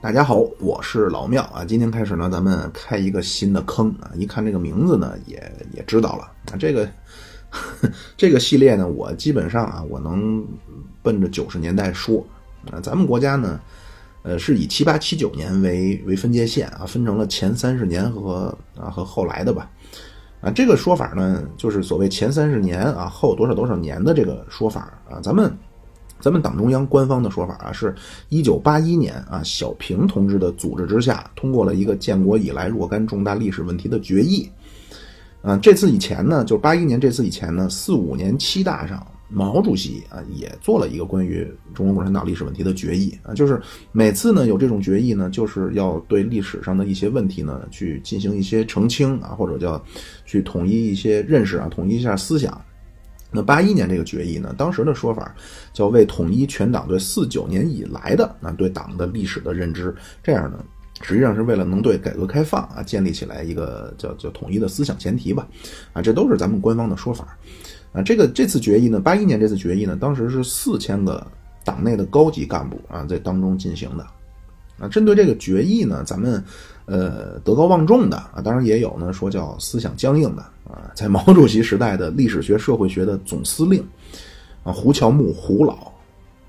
[0.00, 1.64] 大家好，我是老庙啊。
[1.64, 4.08] 今天开始呢，咱们开一个新的坑啊。
[4.14, 6.56] 一看这个名字呢，也也知道了啊。
[6.56, 6.88] 这个
[8.16, 10.46] 这个系列呢，我基本上啊，我能
[11.02, 12.24] 奔着九十年代说
[12.70, 12.78] 啊。
[12.80, 13.58] 咱们国家呢，
[14.22, 19.68] 呃，是以七八七九年为为分界线啊，分成了前三十年和啊和后来的吧。
[20.40, 25.18] 啊，这个说法呢，就是所谓前三十年啊，后多少多少年的这个说法啊。
[25.20, 25.52] 咱们。
[26.20, 27.94] 咱们党中央官方的说法啊，是
[28.28, 34.48] 一九八一年啊，小平同志的组织之下，通过了一个建国以来若干重大历史问题的决议。
[35.40, 43.60] 啊，这次以前呢，就八一年这次以前呢，四五年七大上，毛主席啊也做了一个关于中国共产党历史问题的决议啊，就是
[43.92, 49.80] 每次呢有这种决议呢，就是要对历史上的一些问题呢去进行一些澄清啊，或者叫
[50.26, 52.60] 去统一一些认识啊，统一一下思想。
[53.30, 55.34] 那八一年这个决议呢，当时的说法
[55.72, 60.64] 叫为统一全党对四九年以来的啊对党的历史的认知，这样呢，
[61.02, 65.46] 实际上是为了能对改革开放啊建立起来一个叫叫统一的思想前提吧，
[65.92, 67.36] 啊，这都是咱们官方的说法，
[67.92, 71.26] 啊，这个这次决议呢，八一年这次决议呢，当时是四千个
[71.64, 74.06] 党内的高级干部啊在当中进行的，
[74.78, 76.42] 啊，针对这个决议呢，咱们。
[76.90, 83.82] 呃，德高望重的啊，当然也有呢，说叫思想僵硬的啊，在毛主席时代的历史学、社会学的总司令
[84.62, 85.90] 啊，胡乔木胡老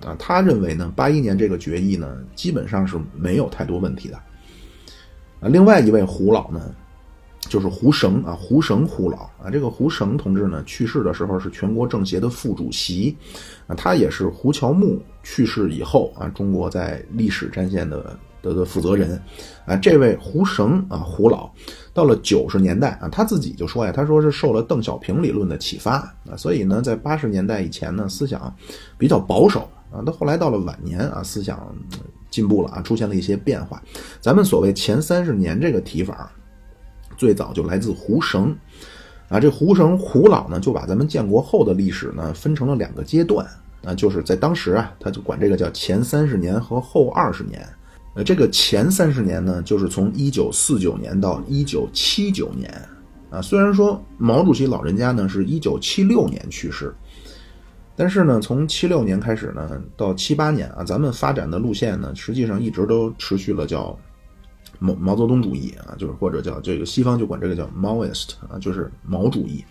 [0.03, 4.17] 啊，他认为呢，八一年这个决议呢，基本上是没有太多问题的
[5.39, 5.47] 啊。
[5.47, 6.75] 另外一位胡老呢，
[7.39, 13.15] 就是胡绳啊，胡绳胡老啊，这个胡绳同志呢，去世的时候是全国政协的副主席
[13.67, 18.19] 啊，他也是胡乔木去世以后啊，中国在历史战线的。
[18.41, 19.21] 的的负责人，
[19.65, 21.49] 啊，这位胡绳啊，胡老，
[21.93, 25.97] 到了九十年代啊，他自己就说呀，他说是受了邓小平理论的启发
[26.29, 28.53] 啊，所以呢，在八十年代以前呢，思想
[28.97, 31.75] 比较保守啊，到后来到了晚年啊，思想
[32.29, 33.81] 进步了啊，出现了一些变化。
[34.21, 36.31] 咱们所谓前三十年这个提法，
[37.17, 38.55] 最早就来自胡绳
[39.27, 43.45] 啊，这胡绳胡老呢，就把咱们建国后的历史呢，分成了两个阶段
[43.83, 47.67] 啊，就是在当时啊，他就管这个叫前三十年和后二十年。
[48.23, 52.69] 这个前三十年呢，就是从一九四九年到一九七九年，
[53.29, 56.93] 啊，虽然说毛主席老人家呢是一九七六年去世，
[57.95, 63.97] 但是呢，从七六年开始呢，到七八年啊，咱们发展的路线呢，实际上一直都持续了叫
[64.79, 69.63] 毛毛泽东主义啊，就是或者叫这个西方就管这个叫 Maoist 啊，就是毛主义，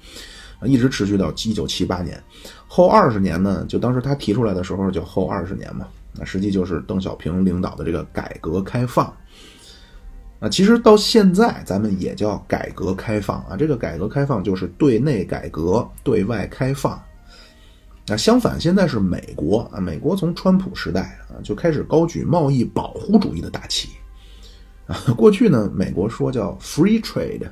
[0.64, 2.22] 一直持续到一九七八年，
[2.66, 5.86] 后二十年呢，就当时他提出来的时候叫后二十年嘛。
[6.18, 9.06] 那实际就是邓小平领导的这个改革开放，
[10.40, 13.56] 啊，其实到现在咱们也叫改革开放啊。
[13.56, 17.00] 这个改革开放就是对内改革，对外开放。
[18.06, 23.90] 那相反，现在是美国啊，美国从川普时代啊就开始高举贸易保护主义的大旗
[24.86, 24.98] 啊。
[25.16, 27.46] 过去呢，美国说叫 free trade，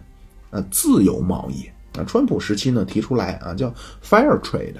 [0.50, 1.66] 啊，自由贸易
[1.96, 2.02] 啊。
[2.04, 3.72] 川普时期呢提出来啊叫
[4.02, 4.78] fair trade，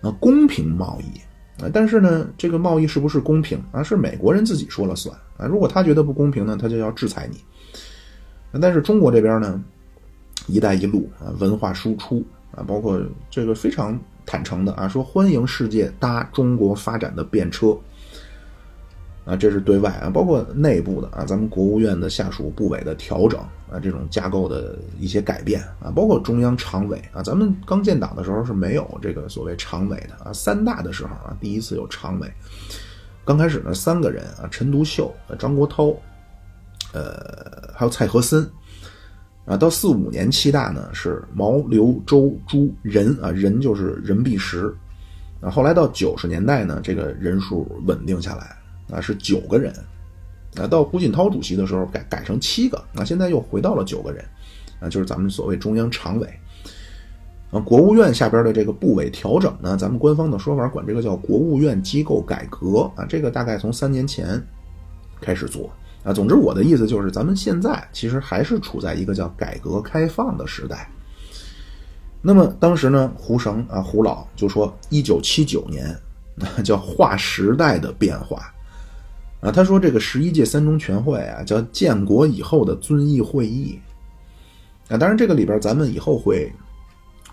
[0.00, 1.20] 啊，公平贸易。
[1.60, 3.82] 啊，但是呢，这个贸易是不是公平啊？
[3.82, 5.46] 是美国人自己说了算啊。
[5.46, 7.38] 如果他觉得不公平呢，他就要制裁你。
[8.60, 9.62] 但是中国这边呢
[10.46, 12.24] ，“一带一路”啊，文化输出
[12.54, 17.76] 啊，包括这个非常坦诚的啊，说欢迎世界搭中国发展的便车。
[19.24, 23.38] 啊，这是对外啊，包括内部的啊，咱们国务院的下属部委的调整
[23.70, 32.28] 啊，这种架构的一些改变啊，包括中央常委啊，咱们刚建党的时候是没有这个所谓常委的啊，三大的时候啊，第一次有常委，
[33.24, 35.94] 刚开始呢三个人啊，陈独秀、张国焘，
[36.92, 38.44] 呃，还有蔡和森，
[39.44, 44.74] 啊，到四五年七大呢是毛、刘、周、朱、任啊，任就是任弼时，
[45.40, 48.56] 啊，后来到九十年代呢，这个人数稳定下来。
[48.90, 49.72] 啊，是九个人，
[50.56, 54.24] 啊，到胡锦涛主席的时候改改成七个，啊，现在又回到了九个人，
[54.80, 56.28] 啊，就是咱们所谓中央常委，
[57.50, 64.42] 啊，国务院下边的这个部委调整呢，咱们官方的说法管这个叫国务院机构改革，啊，这个大概从三年前
[65.20, 65.70] 开始做，
[66.04, 70.90] 啊，总之我的意思就是，咱们现在其实还是处在一个叫改革开放的时代。
[72.24, 75.92] 那么当时呢，胡绳啊，胡老就说，一九七九年，
[76.62, 78.52] 叫划时代的变化。
[79.42, 83.76] 啊，他说这个十一届三中全会啊，叫建国以后的遵义会议。
[84.88, 86.50] 啊，当然这个里边咱们以后会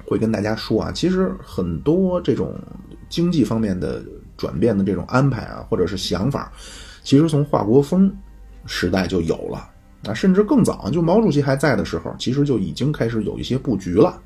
[0.05, 2.59] 会跟大家说啊，其实很多这种
[3.09, 4.03] 经济方面的
[4.37, 6.51] 转变的这种安排啊，或者是想法，
[7.03, 8.11] 其实从华国锋
[8.65, 9.69] 时代就有了
[10.07, 14.19] 啊，甚至更早，就毛主席还在的时候，其实就已经开始有一些布局了。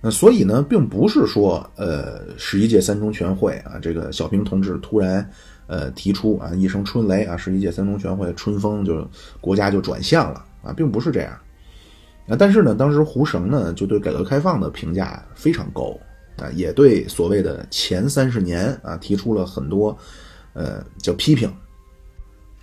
[0.00, 5.28] 那所以呢，并不是说呃十一届三中全会啊，这个小平同志突然
[5.66, 9.08] 呃提出啊一声春雷啊，十一届三中全会春风就
[9.40, 11.32] 国家就转向了啊，并不是这样
[12.28, 12.36] 啊。
[12.38, 15.96] 但是呢，当时胡绳呢就对改革开放的评价非常高
[16.38, 19.96] 啊，也对所谓的前三十年啊提出了很多
[20.52, 21.52] 呃叫批评。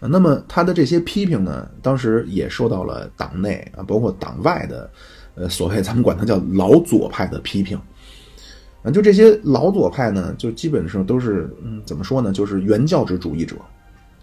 [0.06, 4.92] 那么他的这些批评呢，当时也受到了党内啊，包括党外的，
[5.34, 7.80] 呃，所谓咱们管它叫老左派的批评，
[8.84, 13.56] 啊，就这些老左派呢，就基本上都是，嗯，怎么说呢，就是原教旨主义者，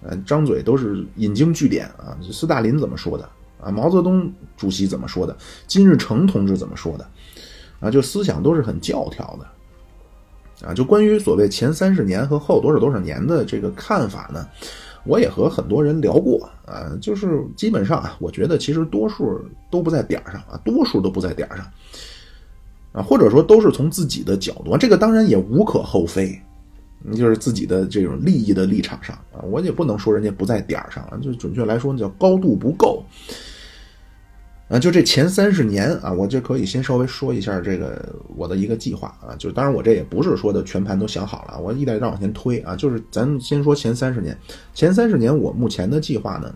[0.02, 3.28] 呃，张嘴都是引经据典啊，斯大林怎么说的
[3.60, 5.34] 啊，毛泽东主席怎么说的，
[5.66, 7.06] 金日成同志怎么说的，
[7.80, 14.46] 啊，就思想都是很教条的，啊，就关于所谓前三十年和后多少多少年的这个看法呢？
[15.04, 19.40] 我也和很多人聊过啊，就是基本上啊，我觉得其实多数
[19.70, 21.66] 都不在点儿上啊，多数都不在点儿上
[22.92, 26.40] 啊，或者说都是从自己的角度，这个当然也无可厚非，
[27.02, 33.04] 你就是自己的这种利益的立场上啊，我也不能说人家不在点儿上啊，就准确来说叫高度不够。
[34.68, 44.38] 啊，就这前三十年啊，我就可以先稍微说一下这个我的一个计划啊，就当然我这也不是说的全盘都想好了，我一点一点往前推啊，就是咱先说前三十年，
[44.72, 46.54] 前三十年我目前的计划呢，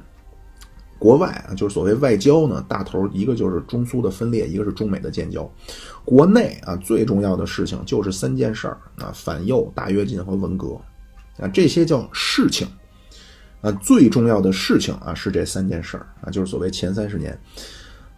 [0.97, 5.51] 国外啊，就是所谓外交呢，大头一个就是中苏的分裂，一个是中美的建交，
[6.05, 8.79] 国内啊最重要的事情就是三件事儿。
[8.99, 10.79] 啊，反右、大跃进和文革
[11.39, 12.69] 啊，这些叫事情
[13.61, 16.07] 啊，最重要的事情啊是这三件事儿。
[16.21, 17.39] 啊，就是所谓前三十年。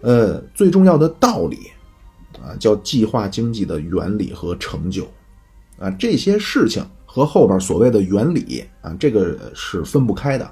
[0.00, 1.70] 呃，最重要的道理
[2.42, 5.08] 啊，叫计划经济的原理和成就。
[5.78, 10.50] 啊，这些事情和后边所谓的原理啊，这个是分不开的。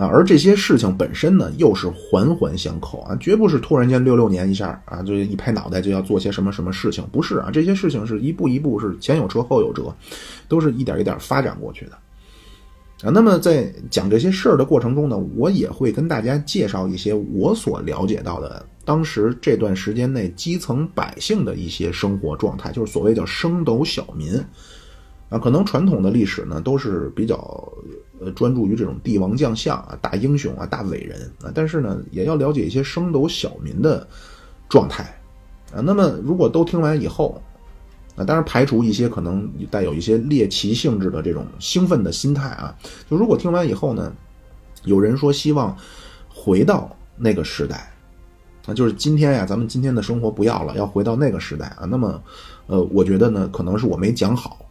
[0.00, 9.94] 啊，而这些事情本身呢，又是环环相扣啊，绝不是突然间六六年一下啊，就一拍脑袋就要做些什么什么事情，不是啊，这些事情是一步一步是前有车后有辙，
[10.48, 11.92] 都是一点一点发展过去的。
[13.06, 24.42] 啊，那么在讲这些事儿的过程中呢，我也会跟大家介绍一些我所了解到的当时这段时间内基层百姓的一些生活状态，就是所谓叫升斗小民。
[25.28, 27.36] 啊，可能传统的历史呢都是比较
[28.20, 34.06] 呃专注于这种帝王将相啊、大英雄啊、大伟人啊，但是呢也要了解一些升斗小民的
[34.68, 35.02] 状态。
[35.74, 37.42] 啊，那么如果都听完以后。
[38.16, 42.76] 啊，当然排除一些可能带有一些猎奇性质的这种兴奋的心态啊。
[43.08, 44.12] 就如果听完以后呢，
[44.84, 45.74] 有人说希望
[46.28, 47.88] 回到那个时代，
[48.66, 51.86] 啊，就是今天呀，咱们今天的生活不要了，要回到那个时代啊。
[51.88, 52.20] 那么，
[52.66, 54.66] 呃，我觉得呢，可能是我没讲好，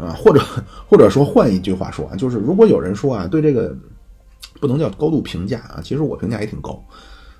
[0.00, 0.40] 啊，或者
[0.88, 3.76] 或者说换一句话说啊，就是如果有人说啊，对这个
[4.60, 6.82] 不能叫高度评价啊，其实我评价也挺高。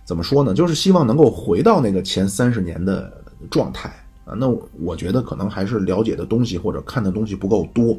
[0.05, 0.55] 怎么说呢？
[0.55, 3.13] 就是希望能够回到那个前三十年的
[3.51, 3.91] 状态。
[4.27, 4.49] 啊，那
[4.79, 7.99] 我觉得可能还是了解的东西或者看的东西不够多，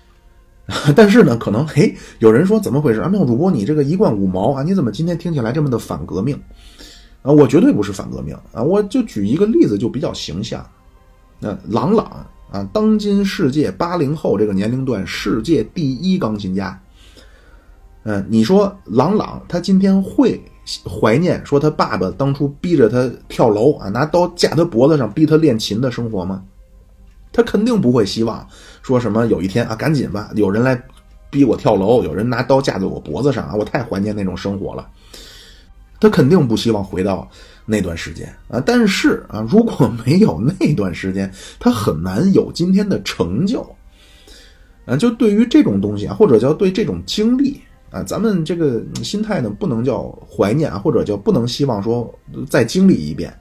[0.94, 3.08] 但是呢，可能嘿，有人说怎么回事啊？
[3.08, 6.40] 妙主播，你这个一贯五毛啊，你怎么今天听起来这么的反革命
[7.22, 7.32] 啊？
[7.32, 8.62] 我绝对不是反革命啊！
[8.62, 10.64] 我就举一个例子就比较形象，
[11.40, 16.80] 那郎朗啊，当今世界八零后这个年龄段世界第一钢琴家，
[18.02, 20.40] 嗯，你说郎朗他今天会？
[20.88, 26.44] 怀念说他爸爸当初逼着他跳楼啊，拿刀架他脖子上逼他练琴的生活吗？
[27.32, 28.46] 他肯定不会希望
[28.80, 30.80] 说什么有一天啊，赶紧吧，有人来
[31.28, 34.88] 逼我跳楼，有人拿刀架在我脖子上啊，我太怀念那种生活了。
[35.98, 37.28] 他肯定不希望回到
[37.70, 38.60] 那段时间啊。
[38.66, 43.60] 但是啊，如果没有那段时间，他很难有今天的成就
[44.84, 44.96] 啊。
[44.96, 47.60] 就对于这种东西啊，或者叫对这种经历。
[47.92, 52.08] 啊，咱们这个心态呢，不能叫怀念啊，或者叫不能希望说
[52.48, 53.36] 再经历一遍。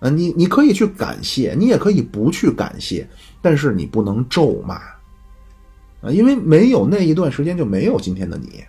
[0.00, 3.06] 啊，你你可以去感谢，你也可以不去感谢，
[3.42, 4.76] 但是你不能咒骂
[6.00, 8.64] 啊，因为没有那一段时间就没有今天的你。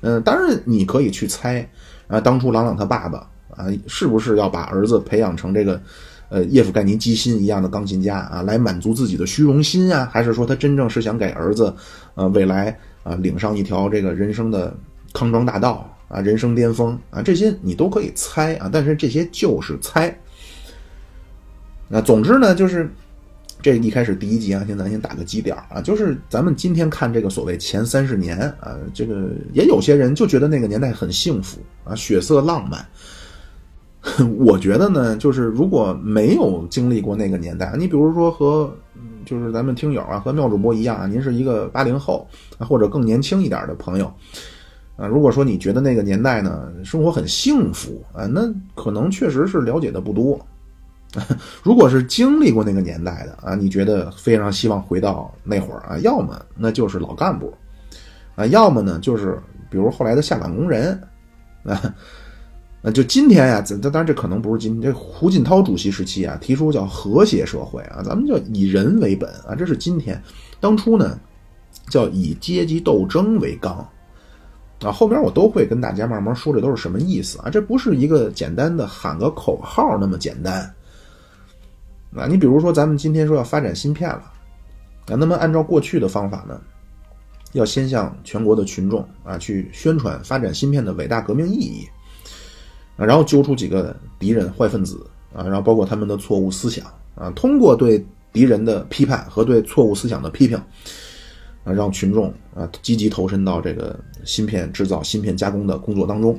[0.00, 1.64] 嗯，当然你可以去猜
[2.08, 5.80] 啊，当初朗朗他爸爸啊，是不是要把儿子培养成这个
[6.28, 11.74] 呃叶夫盖尼基辛一样的钢琴家啊，来满足自己的虚荣心啊，还是说他真正是想给儿子
[12.14, 12.78] 呃未来？
[13.04, 14.72] 啊，领上一条这个人生的
[15.12, 20.16] 康庄大道啊，人生巅峰啊，这些你都可以猜啊，但是这些就是猜。
[21.88, 22.88] 那总之呢，就是
[23.60, 32.86] 这一开始第一集啊，先咱先打个基点啊，就是咱们今天看这个所谓前三十年啊，这个也有些人就觉得那个年代很幸福啊，血色浪漫。
[34.38, 38.72] 我觉得呢，就是如果没有经历过那个年代，你比如说和。
[39.24, 42.26] 就是咱们听友啊，和妙主播一样啊，您是一个八零后
[42.58, 44.12] 啊，或者更年轻一点的朋友
[44.96, 45.06] 啊。
[45.06, 50.44] 如果说你觉得那个年代呢，生活很幸福啊，那可能确实是了解的不多
[51.62, 57.54] 如果是经历过那个年代的啊，你觉得非常希望回到那会儿啊，要么那就是老干部
[58.34, 59.40] 啊，要么呢就是
[59.70, 61.00] 比如后来的下岗工人
[61.62, 61.80] 啊。
[62.84, 70.20] 那就今天呀，这当然这可能不是今天这胡锦涛主席时期啊，提出叫和谐社会啊，咱们叫以人为本啊，这是今天。
[70.58, 71.16] 当初呢，
[71.88, 73.88] 叫以阶级斗争为纲
[74.82, 77.48] 啊，后面我都会跟大家慢慢说，这都是什么意思啊？
[77.48, 80.62] 这不是一个简单的喊个口号那么简单
[82.16, 82.26] 啊。
[82.26, 84.24] 你比如说，咱们今天说要发展芯片了
[85.06, 86.60] 啊，那么按照过去的方法呢，
[87.52, 91.86] 要先向全国的群众啊去宣传发展芯片的伟大革命意义。
[92.96, 100.56] 啊，然后揪出几个敌人、坏分子啊，然后包括他们的错误思想啊，通过对敌人的批判和对错误思想的批评
[101.64, 106.38] 啊，让群众啊积极投身到这个芯片制造、芯片加工的工作当中。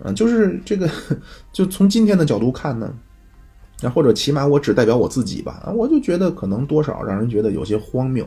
[0.00, 0.88] 啊，就是这个，
[1.52, 2.94] 就从今天的角度看呢，
[3.82, 8.24] 啊，或者起码我只代表我自己吧，我就觉得可能多少让人觉得有些荒谬。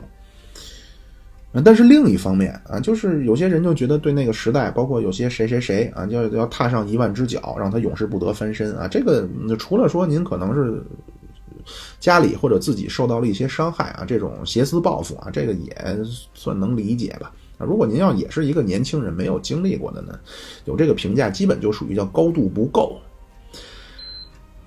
[1.62, 8.88] 但是另一方面啊，就是有些人就觉得对那个时代，包括有些谁谁谁啊，要要踏上一万只脚，让他永世不得翻身啊。
[8.88, 9.28] 这个
[9.58, 10.82] 除了说您可能是
[12.00, 15.76] 家里或者自己受到了一些伤害啊，这种挟私报复啊，这个也
[16.32, 17.30] 算能理解吧。
[17.58, 20.18] 啊，如果您要也是一个年轻人，没有经历过的呢，
[20.64, 22.98] 有这个评价，基本就属于叫高度不够。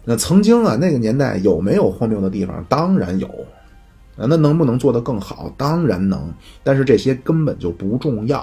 [0.03, 2.63] 那曾经啊，那个年代有没有荒谬的地方？
[2.69, 3.27] 当然有。
[4.17, 5.53] 啊，那能不能做得更好？
[5.57, 8.39] 当然能，但是这些根本就不重要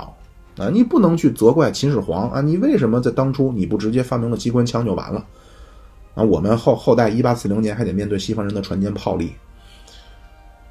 [0.58, 0.68] 啊！
[0.70, 2.40] 你不能去责怪秦始皇啊！
[2.40, 5.24] 你为什么在当初你不直接发明了机关枪就完了？
[6.14, 9.32] 啊，我们后后代一八四零年还得面对西方人的船坚炮利。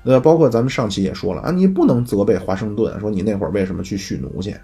[0.03, 4.55] 呃，包括咱们上期也说了啊，你不能责备华盛顿，说你那会儿为什么去蓄奴去？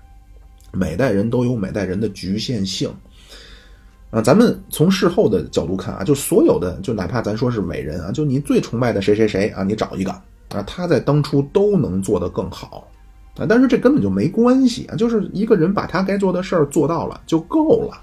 [0.72, 2.92] 每代人都有每代人的局限性
[4.10, 4.22] 啊！
[4.22, 10.12] 咱们从事后的角度看啊，就所有的，就哪怕咱说是伟人啊，就你最崇拜的谁谁谁啊，你找一个。
[10.50, 12.88] 啊，他在当初都能做得更好，
[13.38, 18.02] 啊，但是这根本就没关系啊，就是一个人把他该做的事儿做到了就够了。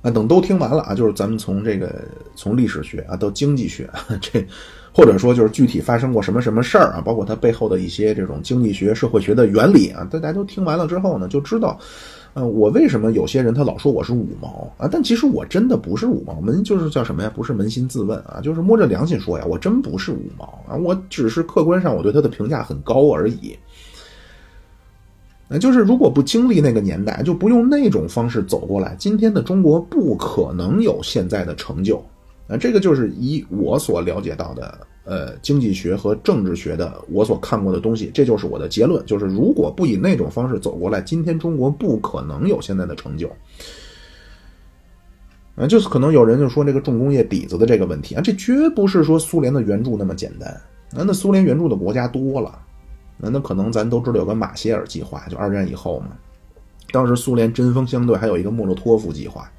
[0.00, 2.02] 啊，等都听完了啊，就是咱们从这个
[2.34, 3.86] 从历史学啊到经济学
[4.18, 4.42] 这，
[4.94, 11.78] 或者说就是具体发生过什么什么事儿啊，包括它背后的一些这种经济学、社会学的原理啊，大家都听完了之后呢，就知道。
[12.38, 14.88] 呃，我为什么有些人他老说我是五毛啊？
[14.90, 17.32] 但其实我真的不是五毛，我们就是叫什么呀？
[17.34, 23.58] 不是扪心自问啊，就是摸着良心说呀，我真不是五毛啊，我只是客观上我对他的评价很高而已。
[25.48, 31.96] 那就是如果不经历那个年代，就不用那种方式走过来，今天的中国不可能有现在的成就。
[32.46, 34.78] 啊，这个就是以我所了解到的。
[35.08, 39.02] 呃，经济学和政治学的我所看过的东西，这就是我的结论。
[39.06, 43.26] 就是如果不以那种方式走过来，今天中国不可能有现在的成就。
[45.56, 50.50] 啊，就是可能有人就说这个重工业底子的这个问题啊，这绝不是说苏联的援助那么简单。
[50.90, 52.60] 啊，那苏联援助的国家多了，
[53.16, 56.08] 那那可能咱都知道有个马歇尔计划，就二战以后嘛，
[56.92, 59.50] 当时苏联针锋相对，还有一个莫洛托夫计划。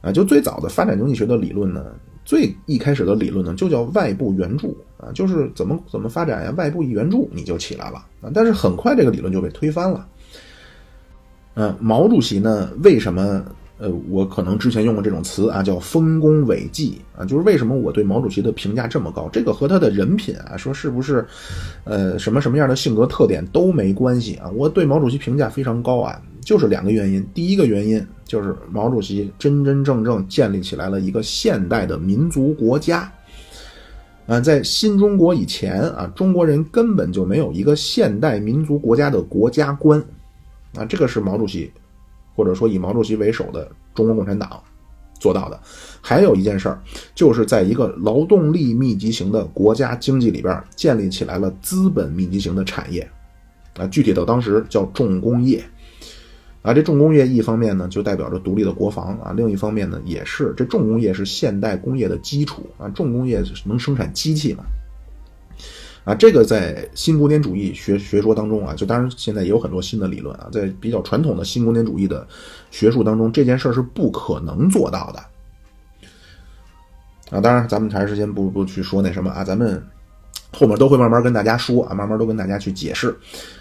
[0.00, 1.86] 啊，就最早的发展经济学的理论呢。
[2.24, 8.30] 最一开始的理论呢，就叫外部援助啊，就是怎么怎么发展呀，外部一援助你就起来了啊。
[8.32, 10.06] 但是很快这个理论就被推翻了。
[11.54, 13.44] 嗯，毛主席呢，为什么
[13.78, 19.28] 呃，我可能之前用过这种词啊，叫丰功伟绩啊，就是为什么我对毛主席的评价这么高？
[19.32, 21.26] 这个和他的人品啊，说是不是
[21.84, 24.48] 呃什么什么样的性格特点都没关系啊。
[24.50, 26.20] 我对毛主席评价非常高啊。
[26.44, 33.10] 就是两个原因，第一个原因就是毛主席真真正正建立起来了一个现代的民族国家。
[34.26, 39.98] 啊，在新中国以前啊，中国人根本就没有一个现代民族国家的国家观。
[40.76, 41.72] 啊，这个是毛主席，
[42.34, 44.62] 或者说以毛主席为首的中国共产党
[45.18, 45.60] 做到的。
[46.00, 46.78] 还有一件事儿，
[47.14, 53.08] 就是在一个劳动力密集型的国家经济里边建立起来了资本密集型的产业。
[53.76, 55.64] 啊，具体到当时叫重工业。
[56.62, 62.88] 啊，这重工业一方面呢，就代表着独立的国防啊；另一方面呢，也是这重工业是现代工业的基础啊。
[62.90, 64.64] 重工业能生产机器嘛？
[66.04, 72.26] 啊，这个在新古典主义学学说当中啊，就当然现在也有很多新的理论啊，在比较传统的新古典主义的
[72.70, 75.18] 学术当中，这件事是不可能做到的。
[77.30, 79.82] 啊，当然咱们还是先不不去说那什么啊，咱们
[80.52, 83.16] 后面都会慢慢跟大家说啊，慢慢都跟大家去解释。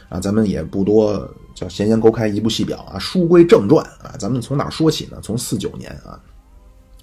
[0.10, 3.00] 啊，咱们也不多叫闲言勾开，一部戏表啊。
[3.00, 5.18] 书归正传啊，咱们从哪说起呢？
[5.24, 6.20] 从四九年啊，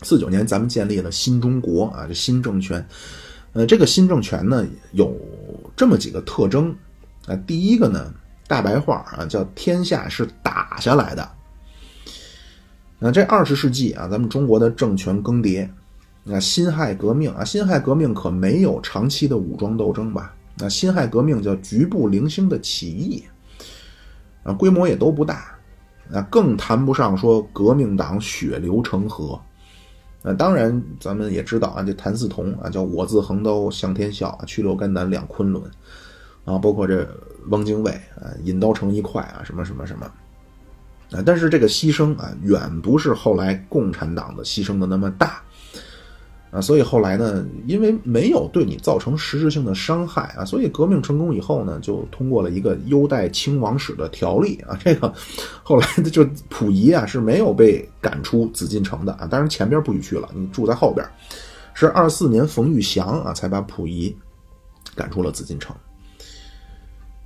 [0.02, 2.86] 四九年咱们建立了新中国啊，这新政权。
[3.52, 5.12] 呃，这个新政权呢，有
[5.80, 6.76] 这么几个特征
[7.26, 7.34] 啊。
[7.46, 8.12] 第一个呢，
[8.46, 11.26] 大白话啊，叫天下是打下来的。
[12.98, 15.66] 那这二十世纪啊，咱们中国的政权更迭，
[16.22, 20.34] 那辛亥革命啊，辛亥革命可没有长期的武装斗争吧？
[20.58, 23.24] 那辛亥革命叫局部零星的起义，
[24.42, 25.56] 啊，规模也都不大，
[26.12, 29.40] 啊，更谈不上说革命党血流成河。
[30.22, 35.64] 啊，当然咱们也知道啊，这谭嗣同啊，叫我自横刀向天笑，去留肝胆两昆仑，
[36.44, 37.08] 啊，包括这
[37.48, 40.04] 汪精卫啊，引刀成一块啊，什么什么什么。
[41.12, 45.42] 啊，但是这个牺牲啊，远不是后来共产党的牺牲的那么大，
[46.50, 55.14] 啊，所以后来呢，因为没有对你造成实质性的伤害啊，所以革命成功以后呢，就通过了一个优待亲王室的条例啊，这个
[55.62, 61.06] 后来就溥仪啊是没有被赶出紫禁城的啊，当然前边不许去了，你住在后边，
[61.72, 64.12] 是二四年冯玉祥啊才把溥仪
[64.96, 65.74] 赶出了紫禁城，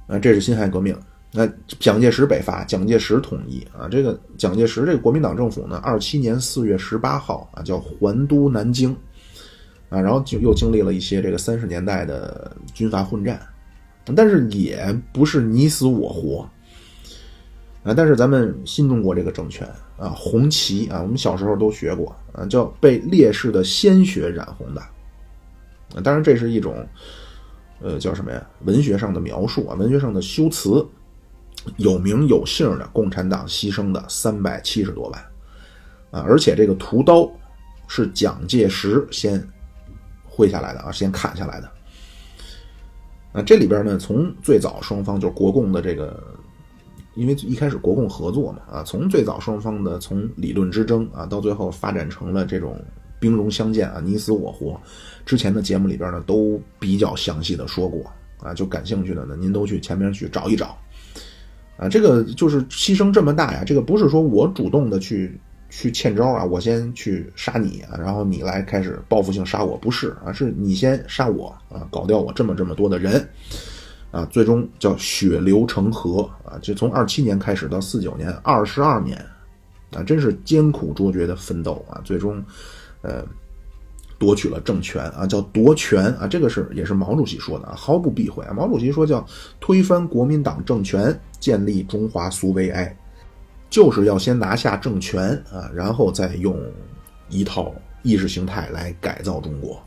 [0.06, 0.94] 啊，这是辛亥革命。
[1.36, 1.48] 那
[1.80, 8.96] 蒋介石北伐，蒋介石统一啊，这个蒋介石这个国民党政府呢，二七年四月十八号啊，叫还都南京，
[9.94, 13.40] 啊，然后就又经历了一些这个三十年代的军阀混战，
[14.16, 16.48] 但是也不是你死我活，
[17.84, 24.82] 啊，但是咱们新中国这个政权啊，红旗啊，我们小时候都学过啊，叫被烈士的鲜血染红的，
[26.02, 26.86] 当然这是一种，
[27.80, 28.44] 呃，叫什么呀？
[28.64, 30.84] 文学上的描述啊，文学上的修辞。
[31.78, 35.24] 有名有姓的共产党牺牲的三百七十多万，
[36.10, 37.26] 啊，而且这个屠刀
[37.88, 39.42] 是蒋介石先
[40.34, 41.70] 挥下来的啊，先砍下来的。
[43.32, 46.22] 啊，这里边呢，从最早双方就是国共的这个，
[47.14, 52.80] 因为一开始国共合作嘛，啊，从最早双方的从理论之争啊，到最后发展成了这种
[53.20, 54.80] 兵戎相见啊，你死我活。
[55.24, 58.04] 之前的节目里边呢，都比较详细的说过
[58.38, 60.76] 啊，就感兴趣的呢，您都去前面去找一找。
[61.76, 63.64] 啊，这个就是牺牲这么大呀！
[63.66, 65.36] 这个不是说我主动的去
[65.76, 73.28] 去欠招啊，我先去杀你啊，然后你来开始报复性杀我，不是啊，是你先杀我啊，搞掉我这么这么多的人
[74.12, 76.56] 啊，最终叫血流成河啊！
[76.62, 79.18] 就从二七年开始到四九年，二十二年
[79.92, 82.00] 啊，真是艰苦卓绝的奋斗啊！
[82.04, 82.42] 最终，
[83.02, 83.24] 呃。
[84.16, 88.54] 夺取了政权啊，叫夺权啊，这个是也是毛主席说的啊，毫不避讳啊。
[88.54, 89.26] 毛主席说叫
[89.60, 92.96] 推翻国民党政权，建立中华苏维埃，
[93.74, 96.56] 就是要先拿下政权啊，然后再用
[97.28, 99.82] 一套意识形态来改造中国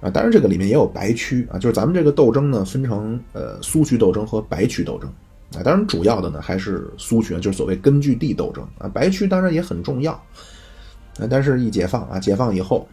[0.00, 0.08] 啊。
[0.08, 5.12] 当然这个里面也有白区啊，就是咱们这个斗争呢分成呃苏区斗争和白区斗争
[5.56, 5.58] 啊。
[5.64, 8.86] 当然主要的呢还是苏区，就是所谓根据地斗争啊。
[8.86, 10.12] 白区当然也很重要。
[11.18, 12.86] 啊，但是一解放啊，解放以后，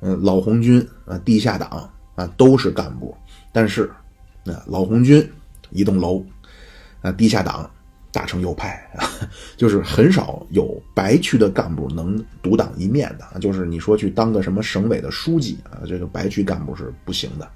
[0.00, 3.16] 嗯，老红军啊，地下党啊，都是干部。
[3.52, 3.90] 但是，
[4.44, 5.26] 啊，老红军
[5.70, 6.22] 一栋楼，
[7.00, 7.70] 啊，地下党
[8.12, 9.08] 打成右派啊，
[9.56, 13.40] 就是很少有白区的干部能独当一面的。
[13.40, 17.50] 就是你说去当个什么省委的书记啊，这个白区干部是不行的。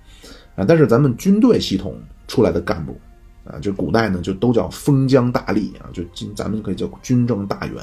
[0.57, 2.99] 啊，但是咱们军队系统出来的干部
[3.45, 7.77] 啊，就古代呢就都叫封疆大吏啊，就今咱们可以叫军政大员。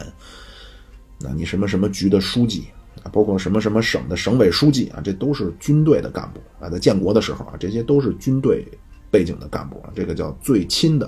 [1.19, 2.65] 那你什么什么局的书记
[3.03, 6.67] 啊，包括什么什么省的省委书记啊，这都是军队的干部啊。
[6.67, 8.67] 在建国的时候啊，这些都是军队
[9.13, 9.79] 背景的干部。
[9.95, 11.07] 这个叫最亲的，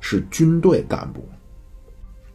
[0.00, 1.26] 是军队干部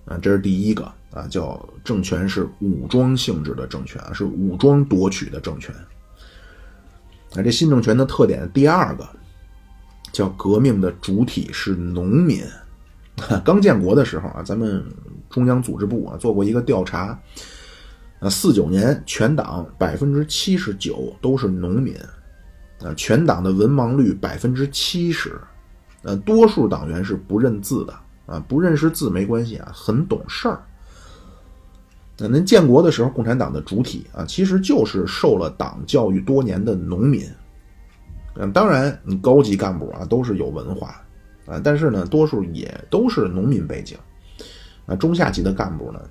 [0.05, 0.17] 啊。
[0.21, 5.75] 这是第一个啊，叫政权是武装性质的政权，是武装夺取的政权。
[7.35, 9.05] 啊，这新政权的特点第二个
[10.13, 12.41] 叫革命的主体是农民。
[13.43, 14.85] 刚建国的时候啊，咱们。
[15.29, 17.15] 中央组织部啊做过一个调查，
[18.17, 21.95] 啊，四九年全党百分之七十九都是农民，
[22.83, 25.39] 啊，全党的文盲率百分之七十，
[26.03, 27.93] 呃，多数党员是不认字的，
[28.25, 30.63] 啊，不认识字没关系啊，很懂事儿。
[32.17, 37.29] 那您建国的时候，共产党的主体啊，其实就是受了党教育多年的农民，
[38.35, 41.01] 嗯，当然你高级干部啊都是有文化，
[41.45, 43.97] 啊，但是呢，多数也都是农民背景。
[44.85, 46.01] 啊中下级的干部呢，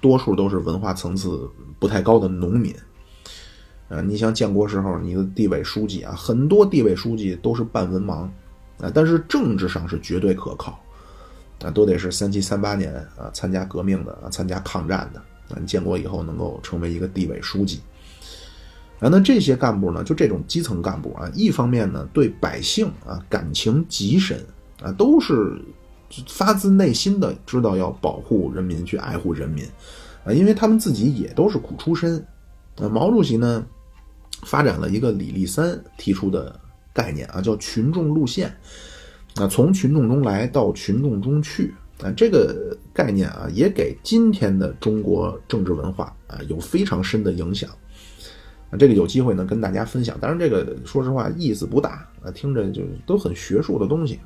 [0.00, 2.74] 多数都是文化层次不太高的农民。
[3.88, 8.28] 啊，你像建国时候，你的地委书记啊，很多地委书记都是半文盲，
[8.78, 10.78] 啊，但是政治上是绝对可靠，
[11.62, 15.20] 啊，都得是三七三八年啊参加革命的啊，参加抗战的，
[15.54, 17.80] 啊，建国以后能够成为一个地委书记。
[18.98, 24.38] 啊，那这些干部呢，就这种基层干部啊，一方面呢对百姓啊感情极深
[24.82, 25.60] 啊，都是。
[26.28, 29.64] 发自内心的知道要保护人民，去爱护人民，
[30.24, 32.24] 啊，因为他们自己也都是苦出身。
[32.76, 33.66] 呃，毛主席呢，
[34.42, 36.58] 发展了一个李立三提出的
[36.92, 38.54] 概念啊，叫群众路线。
[39.36, 47.68] 啊，从群众中来到群众中去，啊，这个概念啊，也给今天的中国政治文化啊有非常深的影响。
[48.70, 50.18] 啊，这个有机会呢跟大家分享。
[50.18, 54.18] 当然，这个说实话意思不大啊，听着就都很学术的东西。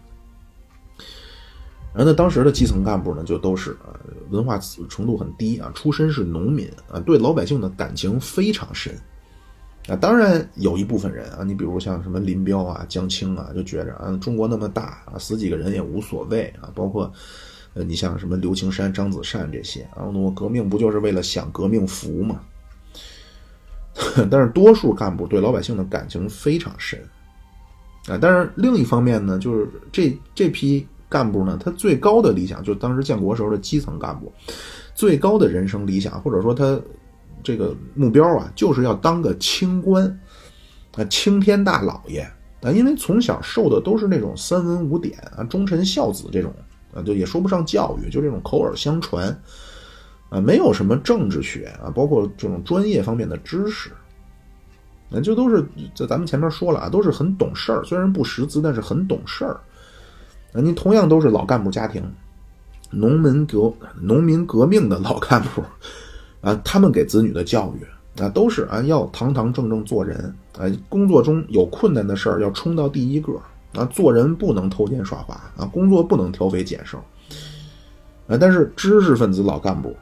[1.93, 3.99] 然后呢，当时的基层干部呢，就都是啊，
[4.31, 4.57] 文化
[4.89, 8.97] 程度很低啊，出身是农民啊，对老百姓的感情非常深。
[9.91, 16.71] 啊，当然有一部分人啊，你比如像什么林彪啊、江青啊，就觉着啊，中国那么大啊，死几个人也无所谓啊。
[16.77, 17.13] 包括，
[17.75, 22.41] 呃，你像什么刘青山、张子善这些啊，我革命不就是为了享革命福吗？
[24.31, 26.97] 但是多数干部对老百姓的感情非常深
[28.07, 28.17] 啊。
[28.21, 34.33] 但是另一方面呢，就是这这批干部呢，他最高的理想，就当时建国时候的基层干部，
[34.95, 36.81] 最高的人生理想，或者说他。
[37.43, 40.07] 这个目标啊，就是要当个清官，
[40.97, 42.21] 啊，青天大老爷
[42.63, 46.55] 啊，因为从小受的都是那种三文五典啊，忠臣孝子这种
[46.95, 49.29] 啊，就也说不上教育，就这种口耳相传
[50.29, 53.91] 啊，没有什么政治学啊，包括这种专业方面的知识，
[55.09, 59.61] 那就都是在咱们前面说了啊，都是很懂事儿，虽然不识字，但是很懂事儿。
[60.53, 62.03] 啊，你同样都是老干部家庭，
[62.91, 65.63] 农民革农民革命的老干部。
[66.41, 70.65] 啊，他们给子女的教育啊，都是啊，要堂堂正正做人啊。
[70.89, 73.33] 工作中有困难的事儿要冲到第一个
[73.75, 76.99] 啊，做人不能偷奸耍滑啊，工作不能挑肥拣瘦
[78.27, 78.37] 啊。
[78.41, 79.95] 但是知识分子老干部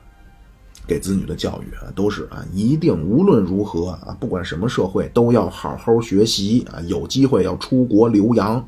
[0.86, 8.66] 给子女的教育啊，都是啊，一定无论如何啊，不管什么社会都要好好学习啊，有机会要出国留洋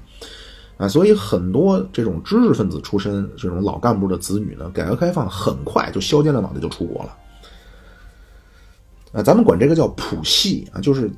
[0.77, 0.87] 啊。
[0.87, 7.17] 所以很多这种知识分子出身这种老干部的子女呢，改革开放很快就削尖了脑袋就出国了。
[9.13, 11.11] 啊，咱们管这个叫谱系啊，就是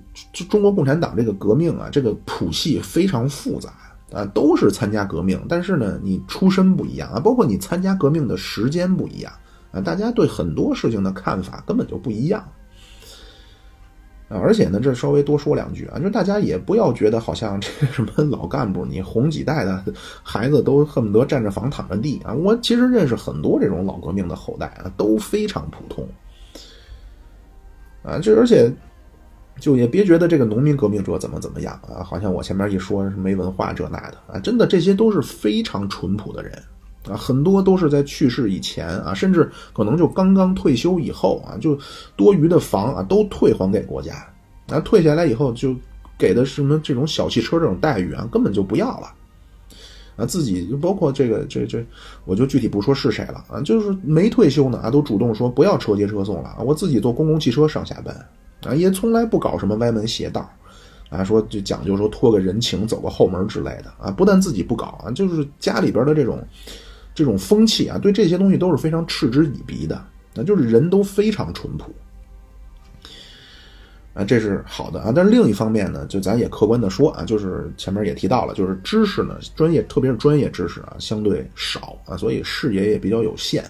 [0.49, 3.71] 中国共产党这个革命啊，这个谱系非常复杂
[4.11, 9.31] 啊，都是参加革命，但是呢，你出身不一样啊，包括你参加革命的时间不一样
[9.73, 12.43] 啊，大家对很多事情的看法根本就不一样
[14.31, 19.85] 啊，而且呢，这稍微多说两句啊，就大家也不要觉得好像这什么老干部，你红几代的
[20.23, 26.09] 孩子都恨不得占着房躺着地啊，我其实认识很多这种老革命的后代啊，都非常普通。
[28.03, 28.73] 啊，这而且，
[29.61, 36.53] 就也别觉得这个农民革命者怎么怎么样啊，好像我前面一说是没文化这那的啊，真的这些都是非常淳朴的人
[37.09, 41.79] 啊，很多都是在去世以前啊，甚至可能就刚刚退休以后啊，就
[42.17, 44.15] 多余的房啊都退还给国家，
[44.69, 45.77] 啊，退下来以后就
[46.19, 49.13] 给的什么这种小汽车这种待遇啊，根本就不要了。
[50.17, 51.85] 啊，自己就包括这个这这，
[52.25, 58.15] 我就具体不说是谁了啊，就是没退休呢啊，都主动说不要车接车送了啊，我自己坐公共汽车上下班
[58.65, 60.49] 啊，也从来不搞什么歪门邪道
[61.09, 66.39] 啊，说就讲究说托个人情走个后门之类的啊，不但自己不搞啊，就是家里边的这种
[67.15, 70.03] 这种风气啊，对这些东西都是非常嗤之以鼻的，
[70.35, 71.91] 那就是人都非常淳朴。
[74.15, 83.65] 啊，这是好的啊，但是另一方面呢，就咱也客观的说啊，就是前面也提到了，就是知识呢，专业特别是专业知识啊，相对少啊，所以视野也比较有限。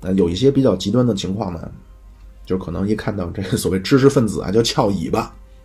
[0.00, 1.70] 啊，有一些比较极端的情况呢，
[2.44, 5.20] 就可能一看到这个所谓知识分子啊，就翘尾巴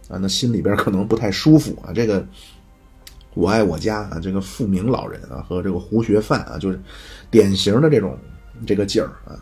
[0.07, 1.91] 啊，那心里边可能不太舒服啊。
[1.91, 2.25] 这个
[3.33, 6.79] 我爱我家啊，这个富明老人啊，和这个胡学范啊，就是
[7.29, 8.17] 典型的这种
[8.65, 9.35] 这个劲儿啊。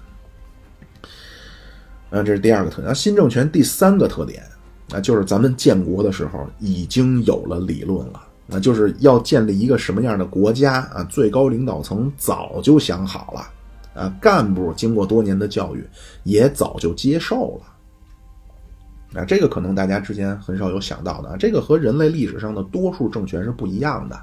[2.09, 2.93] 啊，这是第二个特点。
[2.95, 4.43] 新政权第三个特点，
[4.91, 11.03] 啊，就是咱们建国的时候已经有了理论了，那就是要建立一个什么样的国家啊？
[11.03, 15.87] 最高领导层早就想好了，啊，干部经过多年的教育
[16.23, 17.61] 也早就接受
[19.13, 24.19] 了，啊，这个可能大家之前很少有想到的，这个和人类历史上的多数政权是不一样的，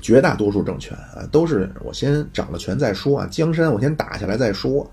[0.00, 4.90] 绝大多数政权啊都是我先掌了权再说啊，江山我先打下来再说。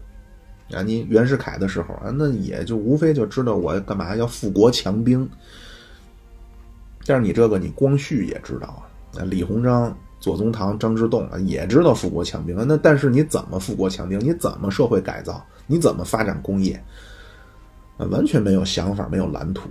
[0.72, 5.28] 啊，你袁世凯的时候啊，那也就无非就知道我干嘛要富国强兵。
[7.06, 8.84] 但是你这个，你光绪也知道
[9.18, 12.64] 啊，李鸿章、左宗棠、张之洞啊，也知道富国强兵啊。
[12.68, 14.20] 那但是你怎么富国强兵？
[14.20, 15.44] 你怎么社会改造？
[15.66, 16.80] 你怎么发展工业？
[17.98, 19.70] 啊，完全没有想法，没有蓝图。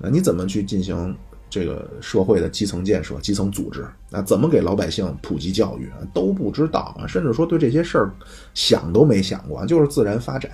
[0.00, 1.16] 啊，你怎么去进行？
[1.54, 8.10] 这个社会的基层建设、基层组织啊，怎么给老百姓普及教育啊，都不知道啊，甚至说对这些事儿
[8.54, 10.50] 想都没想过，就是自然发展。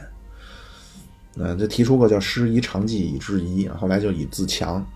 [1.39, 4.87] 啊，就提出过叫“师夷长技以制夷”，后来就以自强。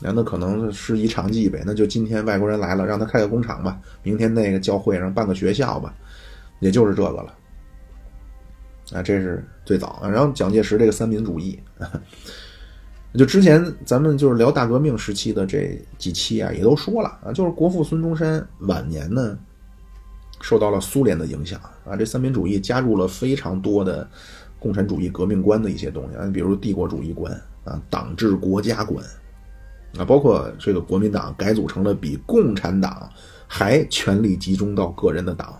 [0.00, 5.92] 那那可能师夷长技呗，那就今天外国人来了，让他开个工厂吧；明天那个教会上办个学校吧，
[6.60, 7.34] 也就是这个了。
[8.92, 10.00] 啊，这是最早。
[10.04, 11.58] 然后蒋介石这个三民主义。
[13.16, 19.38] 就之前咱们就是聊大革命时期的这几期啊，也都说了啊，就是国父孙中山晚年呢，
[20.40, 24.08] 受到了苏联的影响啊，这三民主义加入了非常多的
[24.58, 27.32] 共产主义革命观的一些东西啊，比如帝国主义观
[27.64, 29.04] 啊、党治国家观
[29.96, 33.08] 啊，包括这个国民党改组成了比共产党
[33.46, 35.56] 还权力集中到个人的党。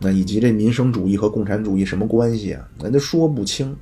[0.00, 2.66] 那以及这民生主义和共产主义什么关系啊？
[2.78, 3.76] 那就说不清。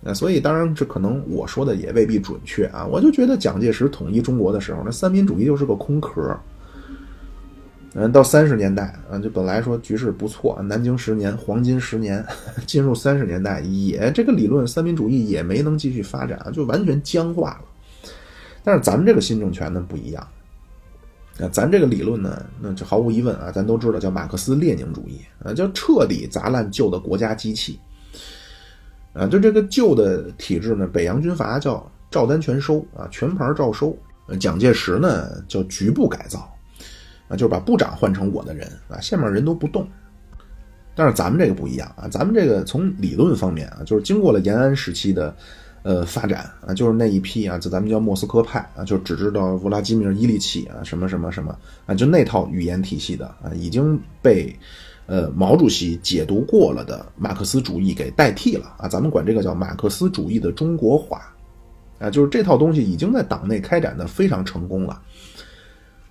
[0.00, 2.86] 那所以当然这可能我说的也未必准确啊。
[2.86, 6.38] 我就觉得蒋介石统一中国的时候，那三民主义就是个空壳。
[7.94, 12.24] 嗯，到三十年代啊，就本来说局势不错，南京十年黄金十年，
[12.66, 18.10] 进入三十年代也这个理论三民主义也没能继续发展，就完全僵化了。
[18.62, 20.28] 但是咱们这个新政权呢不一样。
[21.38, 27.80] 那咱这个理论呢，那就毫无疑问啊，咱都知道叫马克思列宁主义啊，叫彻底砸烂旧的国家机器
[29.18, 33.96] 啊，就这个旧的体制呢，北洋军阀叫照单全收啊，全盘照收。
[34.38, 36.48] 蒋介石呢叫局部改造
[37.28, 39.86] 啊，就是把部长换成我的人啊，下面人都不动。
[40.94, 45.34] 但是咱们这个不一样啊，咱们这个从理论方面啊，就是经过了延安时期的。
[45.84, 54.54] 呃，发展啊，就是那一批啊，就咱们叫莫斯科派啊，就只知道弗拉基米尔·伊利奇啊，什么什么什么啊，就那套语言体系的啊，已经被
[55.08, 61.22] 呃毛主席解读过了的马克思主义给代替了啊，咱们管这个叫马克思主义的中国化
[61.98, 65.00] 啊，就是这套东西已经在党内开展的非常成功了。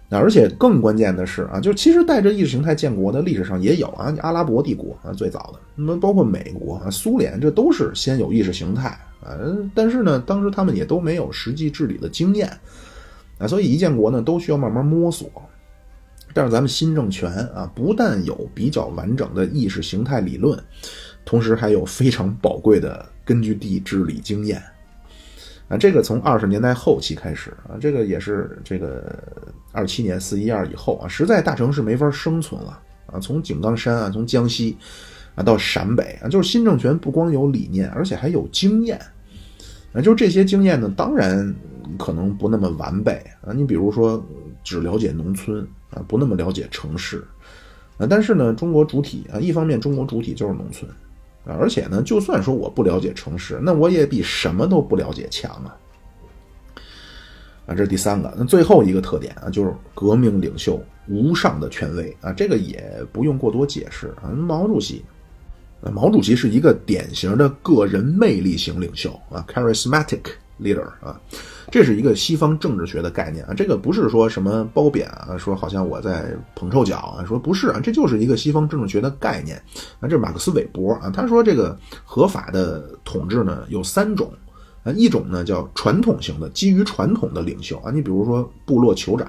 [0.09, 8.89] 那而且更关键的是啊，就其实带着意识形态建国的历史上也有啊，阿拉伯帝国啊最早的，那么包括美国啊、苏联，这都是先有意识形态
[9.21, 9.37] 啊，
[9.75, 12.49] 但是呢，当时他们也都没有实际治理的经验
[13.37, 15.29] 啊，所以一建国呢都需要慢慢摸索。
[16.37, 20.55] 但是咱们新政权啊，不但有比较完整的意识形态理论，
[21.25, 24.61] 同时还有非常宝贵的根据地治理经验。
[25.67, 29.17] 啊，这个从二十年代后期开始啊，这个也是这个
[29.71, 33.19] 二七年四一二以后啊，实在大城市没法生存了啊。
[33.19, 34.77] 从井冈山啊，从江西
[35.33, 39.01] 啊到陕北啊，就是新政权不光有理念，而且还有经验
[39.91, 39.99] 啊。
[40.01, 41.51] 就是这些经验呢，当然
[41.97, 43.53] 可能不那么完备啊。
[43.53, 44.23] 你比如说，
[44.63, 47.23] 只了解农村啊，不那么了解城市
[47.97, 48.07] 啊。
[48.09, 50.89] 但是呢，中国主体啊，一方面中国主体就是农村。
[50.91, 50.95] 啊
[51.57, 55.71] 而且呢，就算说我不了解城市，那我也比什么都不了解强啊！
[57.67, 58.33] 啊，这是第三个。
[58.37, 64.27] 那最后一个特点啊，就是革命领袖无上的权威啊，这个也不用过多解释啊。
[64.27, 65.05] 毛主席，
[65.93, 70.23] 毛主席是一个典型的个人魅力型领袖啊，charismatic
[70.61, 71.19] leader 啊。
[71.69, 79.57] 这是一个西方政治学的概念啊，这个不是说什么褒贬啊，说好像我在捧臭脚啊，说不是啊，这就是一个西方政治学的概念
[79.99, 80.03] 啊。
[80.03, 84.31] 这是马克思韦伯啊，他说这个合法的统治呢有三种
[84.83, 89.27] 啊，一种呢叫传统型的，基于传统的领袖啊，你比如说部落酋长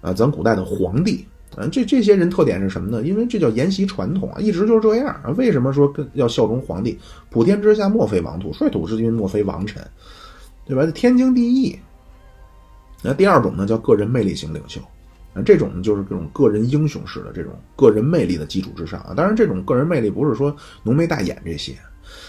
[0.00, 3.02] 啊，咱古代的皇帝啊，这这些人特点是什么呢？
[3.02, 5.28] 因为这叫沿袭传统啊，一直就是这样啊。
[5.36, 6.98] 为什么说跟要效忠皇帝？
[7.28, 9.86] 普天之下莫非王土，率土之君莫非王臣。
[10.66, 10.84] 对吧？
[10.84, 11.78] 这天经地义。
[13.02, 14.80] 那第二种呢，叫个人魅力型领袖，
[15.34, 19.12] 啊，这种呢就是这种个人英雄式的这种个人魅力的基础之上啊。
[19.14, 21.74] 当然，这种个人魅力不是说浓眉大眼这些，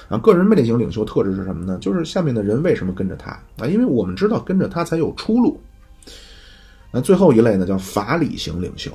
[0.09, 1.77] 啊，个人魅力型领袖特质是什么呢？
[1.79, 3.67] 就是下面的人为什么跟着他啊？
[3.67, 5.57] 因为我们知道跟着他才有出路。
[6.91, 8.91] 那最后一类呢，叫法理型领袖，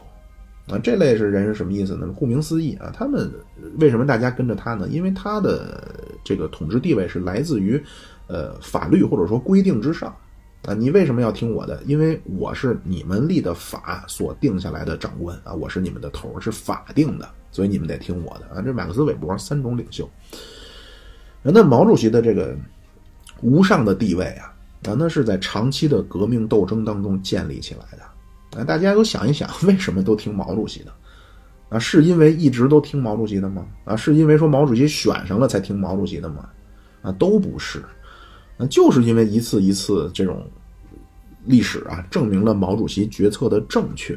[0.66, 2.06] 啊，这类是人是什么意思呢？
[2.14, 3.32] 顾名思义啊，他们
[3.78, 4.86] 为什么大家跟着他呢？
[4.90, 5.82] 因为他的
[6.22, 7.82] 这个统治地位是来自于。
[8.30, 10.14] 呃，法律或者说规定之上，
[10.62, 11.82] 啊，你为什么要听我的？
[11.84, 18.62] 因为我是你们立的法所定下来的长官啊，我是你们的头，是法定的，所以你们得听我的啊。
[18.62, 20.08] 这马克思韦伯三种领袖，
[21.42, 22.56] 那毛主席的这个
[23.42, 24.54] 无上的地位啊，
[24.86, 28.60] 啊，那是在长期的革命斗争当中建立起来的。
[28.60, 30.92] 啊，大家都想一想， 为什么都听毛主席的？
[31.68, 33.66] 啊，是因为一直都听毛主席的吗？
[33.84, 36.48] 啊，是因为说毛主席选上了才听毛主席的吗？
[37.02, 37.82] 啊，都不是。
[38.62, 40.46] 那就是因为一次一次这种
[41.46, 44.14] 历史啊，证明了毛主席决策的正确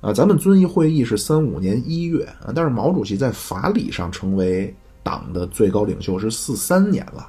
[0.00, 0.12] 啊。
[0.12, 7.28] 咱们遵义会议是三五年一月啊，但是毛主席在法理上成为党的最高领袖是四三年了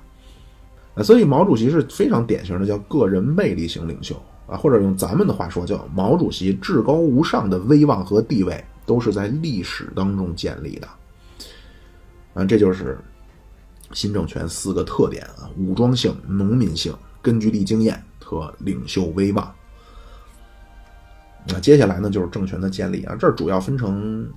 [0.94, 1.02] 啊。
[1.02, 4.16] 所以毛主席是非常典型的叫个人魅力型领袖
[4.46, 10.88] 啊，或者用咱们的话说叫毛主席至高无上的威望和地位都是在历史当中建立的
[12.36, 13.00] 啊，这就是。
[13.94, 19.54] 新政权四个特点啊：武装性、农民性、根据地经验和领袖威望。
[21.48, 23.16] 那接下来呢，就是政权的建立啊。
[23.20, 24.30] 这主要分成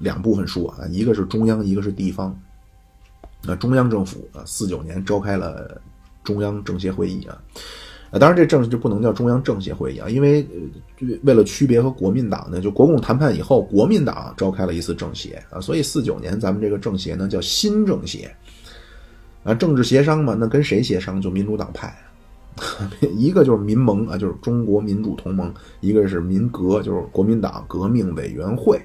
[0.00, 2.38] 两部分说啊，一个是中央，一个是地方。
[3.42, 5.80] 那中央政府啊，四九年召开了
[6.24, 7.40] 中央政协会议啊，
[8.10, 10.46] 啊，当然这政就不能叫中央政协会议啊，因为
[11.22, 18.34] 为了区别和国民党呢，就国共谈判以后，国民党召开了一次政协啊，所以四九年咱们这个政协呢叫新政协
[19.48, 21.18] 啊，政治协商嘛，那跟谁协商？
[21.22, 21.96] 就民主党派，
[23.16, 28.78] 一个就是民盟啊，就是中国民主同盟，一个是民革，就是国民党革命委员会。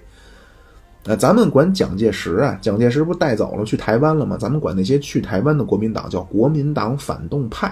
[1.06, 4.38] 啊，咱们管蒋介石啊，蒋介石不带走了去台湾了吗？
[4.40, 7.68] 咱们管那些去台湾的国民党叫国民党反动派。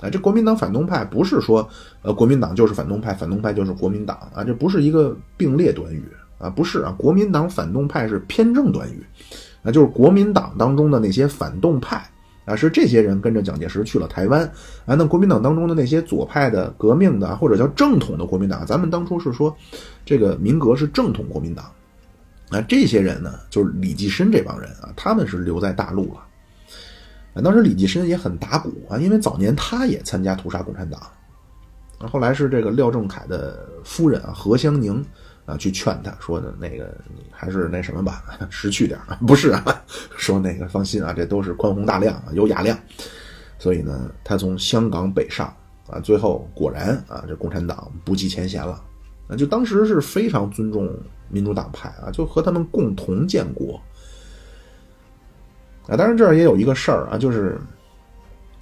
[0.00, 1.68] 啊，这国民党反动派不是说，
[2.02, 6.04] 呃，国民党就是反动派，反动派就是国民党啊，这不是一个并列短语
[6.38, 9.02] 啊，不是啊，国民党反动派是偏正短语，
[9.64, 12.08] 啊，就是国民党当中的那些反动派
[12.46, 14.42] 啊，是这些人跟着蒋介石去了台湾。
[14.86, 19.54] 啊，那国民党当中的那些左派的革命的或者叫正统的国民党，咱们当初是说，
[20.04, 21.64] 这个民革是正统国民党，
[22.50, 26.20] 啊，这些人呢，就是李济深这帮人啊，他们是留在大陆了。
[27.34, 30.98] 啊当时李济深也很打鼓啊，因为早年他也参加屠杀共产党，
[31.98, 35.04] 啊后来是这个廖仲恺的夫人啊何香凝
[35.46, 39.64] 啊去劝他说的那个你还是那什么吧，识趣点 不是啊，
[40.18, 42.78] 说那个放心啊，这都是宽宏大量啊，有雅量，
[43.58, 45.46] 所以呢，他从香港北上
[45.88, 48.82] 啊，最后果然啊，这共产党不计前嫌了，
[49.28, 50.92] 啊，就当时是非常尊重
[51.28, 53.80] 民主党派啊，就和他们共同建国。
[55.86, 57.56] 啊，当然这儿也有一个事儿啊，就是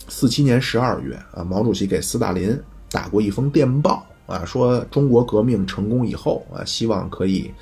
[0.09, 2.55] 四七年十二月啊，毛主席给斯大林
[2.90, 7.52] 打过一封电报啊，说中国革命成功以后啊，希望可以，